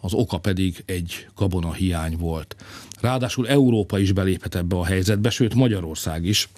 az 0.00 0.12
oka 0.12 0.38
pedig 0.38 0.82
egy 0.86 1.26
gabona 1.36 1.72
hiány 1.72 2.16
volt. 2.16 2.56
Ráadásul 3.00 3.48
Európa 3.48 3.98
is 3.98 4.12
beléphet 4.12 4.54
ebbe 4.54 4.76
a 4.76 4.84
helyzetbe, 4.84 5.30
sőt 5.30 5.54
Magyarország 5.54 6.24
is, 6.24 6.48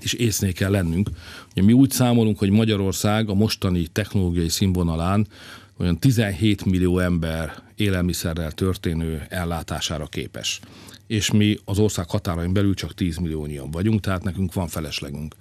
és 0.00 0.12
észné 0.12 0.52
kell 0.52 0.70
lennünk. 0.70 1.10
Ugye 1.50 1.62
mi 1.62 1.72
úgy 1.72 1.90
számolunk, 1.90 2.38
hogy 2.38 2.50
Magyarország 2.50 3.28
a 3.28 3.34
mostani 3.34 3.86
technológiai 3.86 4.48
színvonalán 4.48 5.26
olyan 5.82 5.98
17 5.98 6.64
millió 6.64 6.98
ember 6.98 7.62
élelmiszerrel 7.74 8.52
történő 8.52 9.26
ellátására 9.28 10.06
képes. 10.06 10.60
És 11.06 11.30
mi 11.30 11.58
az 11.64 11.78
ország 11.78 12.10
határain 12.10 12.52
belül 12.52 12.74
csak 12.74 12.94
10 12.94 13.16
milliónyian 13.16 13.70
vagyunk, 13.70 14.00
tehát 14.00 14.22
nekünk 14.22 14.52
van 14.52 14.68
feleslegünk. 14.68 15.34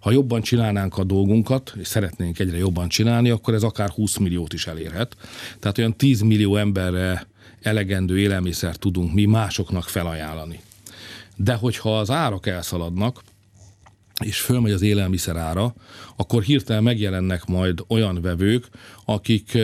Ha 0.00 0.10
jobban 0.10 0.40
csinálnánk 0.40 0.98
a 0.98 1.04
dolgunkat, 1.04 1.74
és 1.78 1.86
szeretnénk 1.86 2.38
egyre 2.38 2.56
jobban 2.56 2.88
csinálni, 2.88 3.30
akkor 3.30 3.54
ez 3.54 3.62
akár 3.62 3.90
20 3.90 4.16
milliót 4.16 4.52
is 4.52 4.66
elérhet. 4.66 5.16
Tehát 5.58 5.78
olyan 5.78 5.96
10 5.96 6.20
millió 6.20 6.56
emberre 6.56 7.26
elegendő 7.62 8.18
élelmiszert 8.18 8.78
tudunk 8.78 9.12
mi 9.12 9.24
másoknak 9.24 9.88
felajánlani. 9.88 10.60
De 11.36 11.54
hogyha 11.54 11.98
az 11.98 12.10
árak 12.10 12.46
elszaladnak, 12.46 13.22
és 14.22 14.40
fölmegy 14.40 14.72
az 14.72 14.82
élelmiszer 14.82 15.36
ára, 15.36 15.74
akkor 16.16 16.42
hirtelen 16.42 16.82
megjelennek 16.82 17.44
majd 17.44 17.84
olyan 17.88 18.20
vevők, 18.22 18.68
akik 19.04 19.58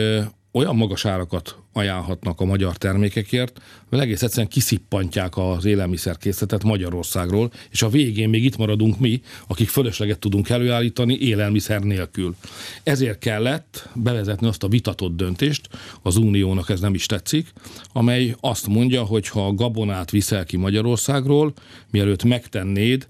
olyan 0.51 0.75
magas 0.75 1.05
árakat 1.05 1.55
ajánlhatnak 1.73 2.39
a 2.41 2.45
magyar 2.45 2.77
termékekért, 2.77 3.61
hogy 3.89 3.99
egész 3.99 4.21
egyszerűen 4.21 4.47
kiszippantják 4.47 5.37
az 5.37 5.65
élelmiszerkészletet 5.65 6.63
Magyarországról, 6.63 7.51
és 7.69 7.81
a 7.81 7.89
végén 7.89 8.29
még 8.29 8.43
itt 8.43 8.57
maradunk 8.57 8.99
mi, 8.99 9.21
akik 9.47 9.69
fölösleget 9.69 10.19
tudunk 10.19 10.49
előállítani 10.49 11.17
élelmiszer 11.19 11.81
nélkül. 11.81 12.35
Ezért 12.83 13.19
kellett 13.19 13.89
bevezetni 13.95 14.47
azt 14.47 14.63
a 14.63 14.67
vitatott 14.67 15.15
döntést, 15.15 15.69
az 16.01 16.15
Uniónak 16.15 16.69
ez 16.69 16.79
nem 16.79 16.93
is 16.93 17.05
tetszik, 17.05 17.53
amely 17.93 18.35
azt 18.39 18.67
mondja, 18.67 19.03
hogy 19.03 19.27
ha 19.27 19.45
a 19.45 19.53
gabonát 19.53 20.11
viszel 20.11 20.45
ki 20.45 20.57
Magyarországról, 20.57 21.53
mielőtt 21.91 22.23
megtennéd, 22.23 23.07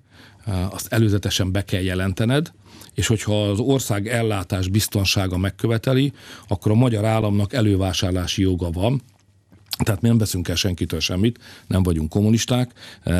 azt 0.69 0.93
előzetesen 0.93 1.51
be 1.51 1.65
kell 1.65 1.81
jelentened, 1.81 2.51
és 2.93 3.07
hogyha 3.07 3.43
az 3.43 3.59
ország 3.59 4.07
ellátás 4.07 4.67
biztonsága 4.67 5.37
megköveteli, 5.37 6.13
akkor 6.47 6.71
a 6.71 6.75
magyar 6.75 7.05
államnak 7.05 7.53
elővásárlási 7.53 8.41
joga 8.41 8.69
van, 8.69 9.01
tehát 9.83 10.01
mi 10.01 10.07
nem 10.07 10.17
veszünk 10.17 10.47
el 10.47 10.55
senkitől 10.55 10.99
semmit, 10.99 11.39
nem 11.67 11.83
vagyunk 11.83 12.09
kommunisták, 12.09 12.71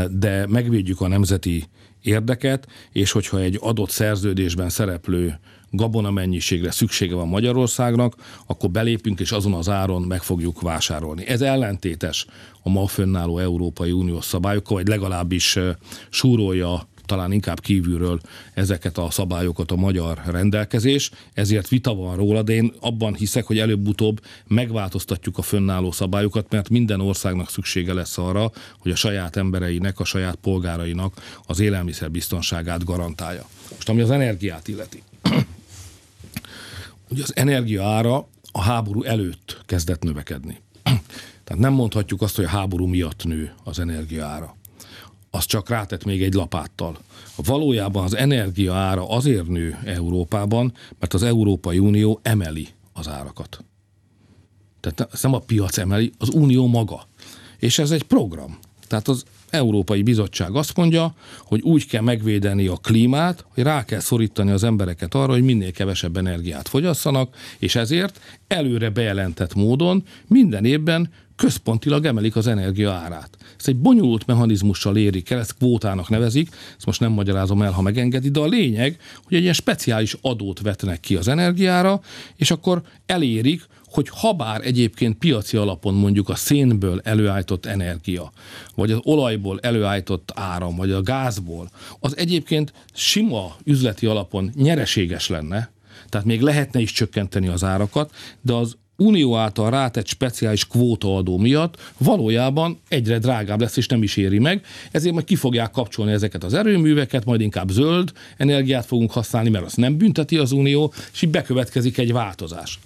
de 0.10 0.48
megvédjük 0.48 1.02
a 1.02 1.08
nemzeti 1.08 1.66
érdeket, 2.02 2.68
és 2.92 3.12
hogyha 3.12 3.40
egy 3.40 3.58
adott 3.62 3.90
szerződésben 3.90 4.70
szereplő 4.70 5.40
gabona 5.70 6.12
mennyiségre 6.12 6.72
szüksége 6.72 7.16
van 7.16 7.28
Magyarországnak, 7.28 8.16
akkor 8.46 8.70
belépünk 8.70 9.20
és 9.20 9.32
azon 9.32 9.54
az 9.54 9.70
áron 9.70 10.02
meg 10.02 10.22
fogjuk 10.24 10.62
vásárolni. 10.62 11.28
Ez 11.28 11.42
ellentétes 11.42 12.26
a 12.64 12.70
ma 12.70 12.88
fönnálló 12.88 13.38
Európai 13.38 13.92
Uniós 13.92 14.26
szabályokkal, 14.26 14.78
vagy 14.78 14.88
legalábbis 14.88 15.58
súrolja 16.10 16.88
talán 17.12 17.32
inkább 17.32 17.60
kívülről 17.60 18.20
ezeket 18.54 18.98
a 18.98 19.10
szabályokat 19.10 19.72
a 19.72 19.76
magyar 19.76 20.22
rendelkezés, 20.26 21.12
ezért 21.34 21.68
vita 21.68 21.96
van 21.96 22.16
róla, 22.16 22.42
de 22.42 22.54
én 22.54 22.74
abban 22.80 23.16
hiszek, 23.16 23.46
hogy 23.46 23.60
előbb-utóbb 23.60 24.22
megváltoztatjuk 24.48 25.38
a 25.38 25.42
fönnálló 25.42 25.92
szabályokat, 25.92 26.52
mert 26.52 26.70
minden 26.70 27.02
országnak 27.02 27.50
szüksége 27.50 27.94
lesz 27.94 28.18
arra, 28.18 28.52
hogy 28.80 28.92
a 28.92 28.96
saját 28.96 29.36
embereinek, 29.36 30.00
a 30.00 30.06
saját 30.06 30.36
polgárainak 30.36 31.42
az 31.46 31.60
élelmiszerbiztonságát 31.60 32.84
garantálja. 32.84 33.46
Most 33.76 33.90
ami 33.90 34.02
az 34.02 34.12
energiát 34.12 34.68
illeti. 34.68 35.04
Ugye 37.12 37.24
az 37.24 37.36
energia 37.36 37.84
ára 37.84 38.28
a 38.52 38.62
háború 38.62 39.04
előtt 39.04 39.62
kezdett 39.66 40.04
növekedni. 40.04 40.60
Tehát 41.44 41.62
nem 41.62 41.74
mondhatjuk 41.74 42.22
azt, 42.22 42.36
hogy 42.36 42.46
a 42.46 42.50
háború 42.50 42.86
miatt 42.86 43.24
nő 43.24 43.54
az 43.64 43.80
energia 43.80 44.26
ára 44.26 44.60
az 45.32 45.46
csak 45.46 45.70
rátett 45.70 46.04
még 46.04 46.24
egy 46.24 46.34
lapáttal. 46.34 46.98
Valójában 47.36 48.04
az 48.04 48.16
energia 48.16 48.74
ára 48.74 49.10
azért 49.10 49.48
nő 49.48 49.78
Európában, 49.86 50.74
mert 51.00 51.14
az 51.14 51.24
Európai 51.24 51.80
Unió 51.80 52.20
emeli 52.22 52.68
az 52.94 53.08
árakat. 53.08 53.64
Tehát 54.80 55.22
nem 55.22 55.34
a 55.34 55.40
piac 55.40 55.78
emeli, 55.78 56.12
az 56.18 56.30
Unió 56.30 56.68
maga. 56.68 57.08
És 57.58 57.80
ez 57.80 57.92
egy 57.92 58.04
program. 58.04 58.58
Tehát 58.88 59.08
az 59.08 59.24
Európai 59.50 60.02
Bizottság 60.02 60.56
azt 60.56 60.76
mondja, 60.76 61.14
hogy 61.40 61.62
úgy 61.62 61.88
kell 61.88 62.02
megvédeni 62.02 62.68
a 62.68 62.76
klímát, 62.76 63.46
hogy 63.54 63.64
rá 63.64 63.86
kell 63.86 64.00
szorítani 64.00 64.52
az 64.52 64.64
embereket 64.64 65.16
arra, 65.16 65.32
hogy 65.32 65.44
minél 65.44 65.72
kevesebb 65.72 66.18
energiát 66.18 66.68
fogyasszanak, 66.68 67.36
és 67.58 67.76
ezért 67.76 68.20
előre 68.48 68.90
bejelentett 68.90 69.56
módon 69.56 70.04
minden 70.28 70.66
évben 70.66 71.10
központilag 71.42 72.06
emelik 72.06 72.36
az 72.36 72.48
energia 72.48 72.92
árát. 72.92 73.38
Ez 73.60 73.68
egy 73.68 73.76
bonyolult 73.76 74.26
mechanizmussal 74.26 74.98
érik 74.98 75.30
el, 75.30 75.40
ezt 75.40 75.56
kvótának 75.58 76.10
nevezik, 76.10 76.50
ezt 76.78 76.86
most 76.86 77.00
nem 77.00 77.12
magyarázom 77.12 77.62
el, 77.62 77.72
ha 77.72 77.82
megengedi, 77.82 78.30
de 78.30 78.40
a 78.40 78.48
lényeg, 78.48 78.98
hogy 79.24 79.36
egy 79.36 79.42
ilyen 79.42 79.54
speciális 79.54 80.18
adót 80.22 80.62
vetnek 80.62 81.00
ki 81.00 81.16
az 81.16 81.28
energiára, 81.28 82.02
és 82.36 82.52
akkor 82.52 82.82
elérik, 83.06 83.62
hogy 83.86 84.08
habár 84.12 84.62
egyébként 84.66 85.18
piaci 85.18 85.58
alapon 85.58 85.94
mondjuk 85.94 86.30
a 86.30 86.36
szénből 86.36 87.02
előállított 87.04 87.66
energia, 87.66 88.32
vagy 88.76 88.92
az 88.92 89.00
olajból 89.04 89.60
előállított 89.62 90.32
áram, 90.36 90.76
vagy 90.76 90.92
a 90.92 91.02
gázból, 91.02 91.70
az 92.00 92.18
egyébként 92.18 92.74
sima 92.94 93.56
üzleti 93.64 94.06
alapon 94.06 94.52
nyereséges 94.56 95.28
lenne, 95.28 95.72
tehát 96.10 96.28
még 96.28 96.42
lehetne 96.42 96.80
is 96.80 96.92
csökkenteni 96.92 97.48
az 97.48 97.64
árakat, 97.64 98.14
de 98.42 98.54
az 98.54 98.78
unió 99.02 99.36
által 99.36 99.70
rátett 99.70 100.08
speciális 100.08 100.68
kvótaadó 100.68 101.38
miatt 101.38 101.94
valójában 101.98 102.80
egyre 102.88 103.20
drágább 103.20 103.60
lesz, 103.60 103.78
és 103.78 103.88
nem 103.88 104.04
is 104.04 104.18
éri 104.18 104.40
meg. 104.40 104.66
Ezért 104.92 105.14
majd 105.14 105.26
ki 105.26 105.36
fogják 105.36 105.72
kapcsolni 105.72 106.12
ezeket 106.12 106.44
az 106.44 106.54
erőműveket, 106.54 107.26
majd 107.26 107.42
inkább 107.42 107.70
zöld 107.70 108.12
energiát 108.38 108.86
fogunk 108.86 109.12
használni, 109.12 109.50
mert 109.50 109.66
azt 109.66 109.78
nem 109.78 109.98
bünteti 109.98 110.38
az 110.38 110.52
unió, 110.52 110.94
és 111.14 111.22
így 111.22 111.30
bekövetkezik 111.30 111.98
egy 111.98 112.12
változás. 112.12 112.80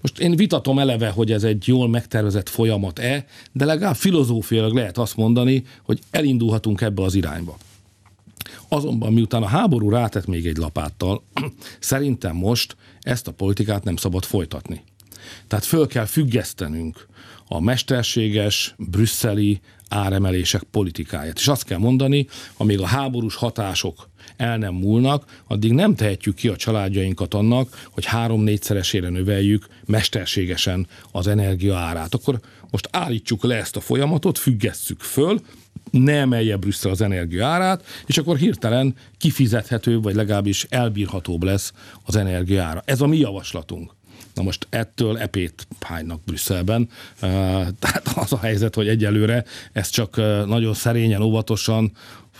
Most 0.00 0.18
én 0.18 0.36
vitatom 0.36 0.78
eleve, 0.78 1.08
hogy 1.08 1.32
ez 1.32 1.44
egy 1.44 1.66
jól 1.66 1.88
megtervezett 1.88 2.48
folyamat-e, 2.48 3.24
de 3.52 3.64
legalább 3.64 3.96
filozófiailag 3.96 4.74
lehet 4.74 4.98
azt 4.98 5.16
mondani, 5.16 5.64
hogy 5.82 5.98
elindulhatunk 6.10 6.80
ebbe 6.80 7.02
az 7.02 7.14
irányba. 7.14 7.56
Azonban 8.68 9.12
miután 9.12 9.42
a 9.42 9.46
háború 9.46 9.90
rátett 9.90 10.26
még 10.26 10.46
egy 10.46 10.56
lapáttal, 10.56 11.22
szerintem 11.78 12.36
most 12.36 12.76
ezt 13.00 13.28
a 13.28 13.32
politikát 13.32 13.84
nem 13.84 13.96
szabad 13.96 14.24
folytatni. 14.24 14.82
Tehát 15.46 15.64
föl 15.64 15.86
kell 15.86 16.04
függesztenünk 16.04 17.06
a 17.48 17.60
mesterséges, 17.60 18.74
brüsszeli 18.78 19.60
áremelések 19.88 20.62
politikáját. 20.62 21.38
És 21.38 21.48
azt 21.48 21.64
kell 21.64 21.78
mondani, 21.78 22.26
amíg 22.56 22.80
a 22.80 22.86
háborús 22.86 23.34
hatások 23.34 24.08
el 24.36 24.58
nem 24.58 24.74
múlnak, 24.74 25.42
addig 25.46 25.72
nem 25.72 25.94
tehetjük 25.94 26.34
ki 26.34 26.48
a 26.48 26.56
családjainkat 26.56 27.34
annak, 27.34 27.86
hogy 27.90 28.04
három-négyszeresére 28.04 29.08
növeljük 29.08 29.66
mesterségesen 29.86 30.86
az 31.12 31.26
energia 31.26 31.76
árát. 31.76 32.14
Akkor 32.14 32.40
most 32.70 32.88
állítsuk 32.92 33.42
le 33.42 33.56
ezt 33.56 33.76
a 33.76 33.80
folyamatot, 33.80 34.38
függesszük 34.38 35.00
föl, 35.00 35.40
ne 35.90 36.12
emelje 36.12 36.56
Brüsszel 36.56 36.90
az 36.90 37.00
energia 37.00 37.46
árát, 37.46 37.84
és 38.06 38.18
akkor 38.18 38.36
hirtelen 38.36 38.94
kifizethető, 39.18 40.00
vagy 40.00 40.14
legalábbis 40.14 40.66
elbírhatóbb 40.68 41.42
lesz 41.42 41.72
az 42.04 42.16
energia 42.16 42.62
ára. 42.62 42.82
Ez 42.84 43.00
a 43.00 43.06
mi 43.06 43.18
javaslatunk. 43.18 43.96
Na 44.38 44.44
most 44.44 44.66
ettől 44.70 45.18
epét 45.18 45.66
hánynak 45.80 46.24
Brüsszelben. 46.24 46.88
Tehát 47.78 48.02
az 48.14 48.32
a 48.32 48.38
helyzet, 48.38 48.74
hogy 48.74 48.88
egyelőre 48.88 49.44
ez 49.72 49.88
csak 49.88 50.16
nagyon 50.46 50.74
szerényen, 50.74 51.22
óvatosan 51.22 51.92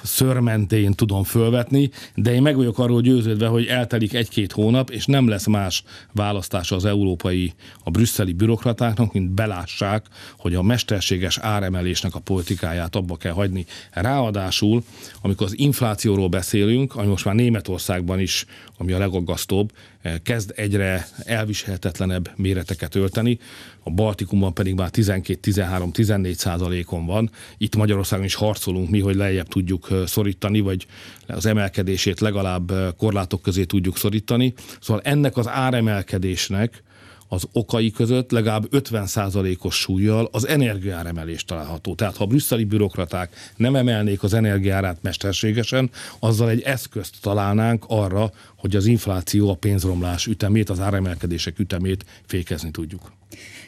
szörmentén 0.02 0.92
tudom 0.92 1.22
fölvetni, 1.22 1.90
de 2.14 2.34
én 2.34 2.42
meg 2.42 2.56
vagyok 2.56 2.78
arról 2.78 3.00
győződve, 3.00 3.46
hogy 3.46 3.66
eltelik 3.66 4.14
egy-két 4.14 4.52
hónap, 4.52 4.90
és 4.90 5.06
nem 5.06 5.28
lesz 5.28 5.46
más 5.46 5.82
választása 6.12 6.76
az 6.76 6.84
európai, 6.84 7.52
a 7.84 7.90
brüsszeli 7.90 8.32
bürokratáknak, 8.32 9.12
mint 9.12 9.30
belássák, 9.30 10.06
hogy 10.38 10.54
a 10.54 10.62
mesterséges 10.62 11.38
áremelésnek 11.38 12.14
a 12.14 12.20
politikáját 12.20 12.96
abba 12.96 13.16
kell 13.16 13.32
hagyni. 13.32 13.66
Ráadásul, 13.90 14.82
amikor 15.22 15.46
az 15.46 15.58
inflációról 15.58 16.28
beszélünk, 16.28 16.94
ami 16.94 17.06
most 17.06 17.24
már 17.24 17.34
Németországban 17.34 18.20
is, 18.20 18.46
ami 18.78 18.92
a 18.92 18.98
legaggasztóbb, 18.98 19.72
eh, 20.02 20.14
kezd 20.22 20.52
egyre 20.56 21.08
elviselhetetlenebb 21.24 22.30
méreteket 22.36 22.94
ölteni, 22.94 23.38
a 23.88 23.94
Baltikumban 23.94 24.54
pedig 24.54 24.74
már 24.74 24.90
12-13-14 24.92 26.32
százalékon 26.32 27.06
van. 27.06 27.30
Itt 27.58 27.76
Magyarországon 27.76 28.24
is 28.24 28.34
harcolunk 28.34 28.90
mi, 28.90 29.00
hogy 29.00 29.16
lejjebb 29.16 29.48
tudjuk 29.48 29.88
szorítani, 30.06 30.60
vagy 30.60 30.86
az 31.26 31.46
emelkedését 31.46 32.20
legalább 32.20 32.72
korlátok 32.96 33.42
közé 33.42 33.64
tudjuk 33.64 33.96
szorítani. 33.96 34.54
Szóval 34.80 35.02
ennek 35.04 35.36
az 35.36 35.48
áremelkedésnek 35.48 36.82
az 37.28 37.44
okai 37.52 37.90
között 37.90 38.30
legalább 38.30 38.68
50%-os 38.70 39.74
súlyjal 39.74 40.28
az 40.32 40.46
energiáremelés 40.46 41.44
található. 41.44 41.94
Tehát 41.94 42.16
ha 42.16 42.24
a 42.24 42.26
brüsszeli 42.26 42.64
bürokraták 42.64 43.52
nem 43.56 43.76
emelnék 43.76 44.22
az 44.22 44.34
energiárát 44.34 45.02
mesterségesen, 45.02 45.90
azzal 46.18 46.50
egy 46.50 46.60
eszközt 46.60 47.14
találnánk 47.20 47.84
arra, 47.88 48.32
hogy 48.56 48.76
az 48.76 48.86
infláció, 48.86 49.50
a 49.50 49.54
pénzromlás 49.54 50.26
ütemét, 50.26 50.70
az 50.70 50.80
áremelkedések 50.80 51.58
ütemét 51.58 52.04
fékezni 52.26 52.70
tudjuk. 52.70 53.12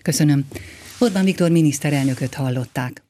Köszönöm. 0.03 0.47
Orbán 0.99 1.25
Viktor 1.25 1.51
miniszterelnököt 1.51 2.35
hallották. 2.35 3.10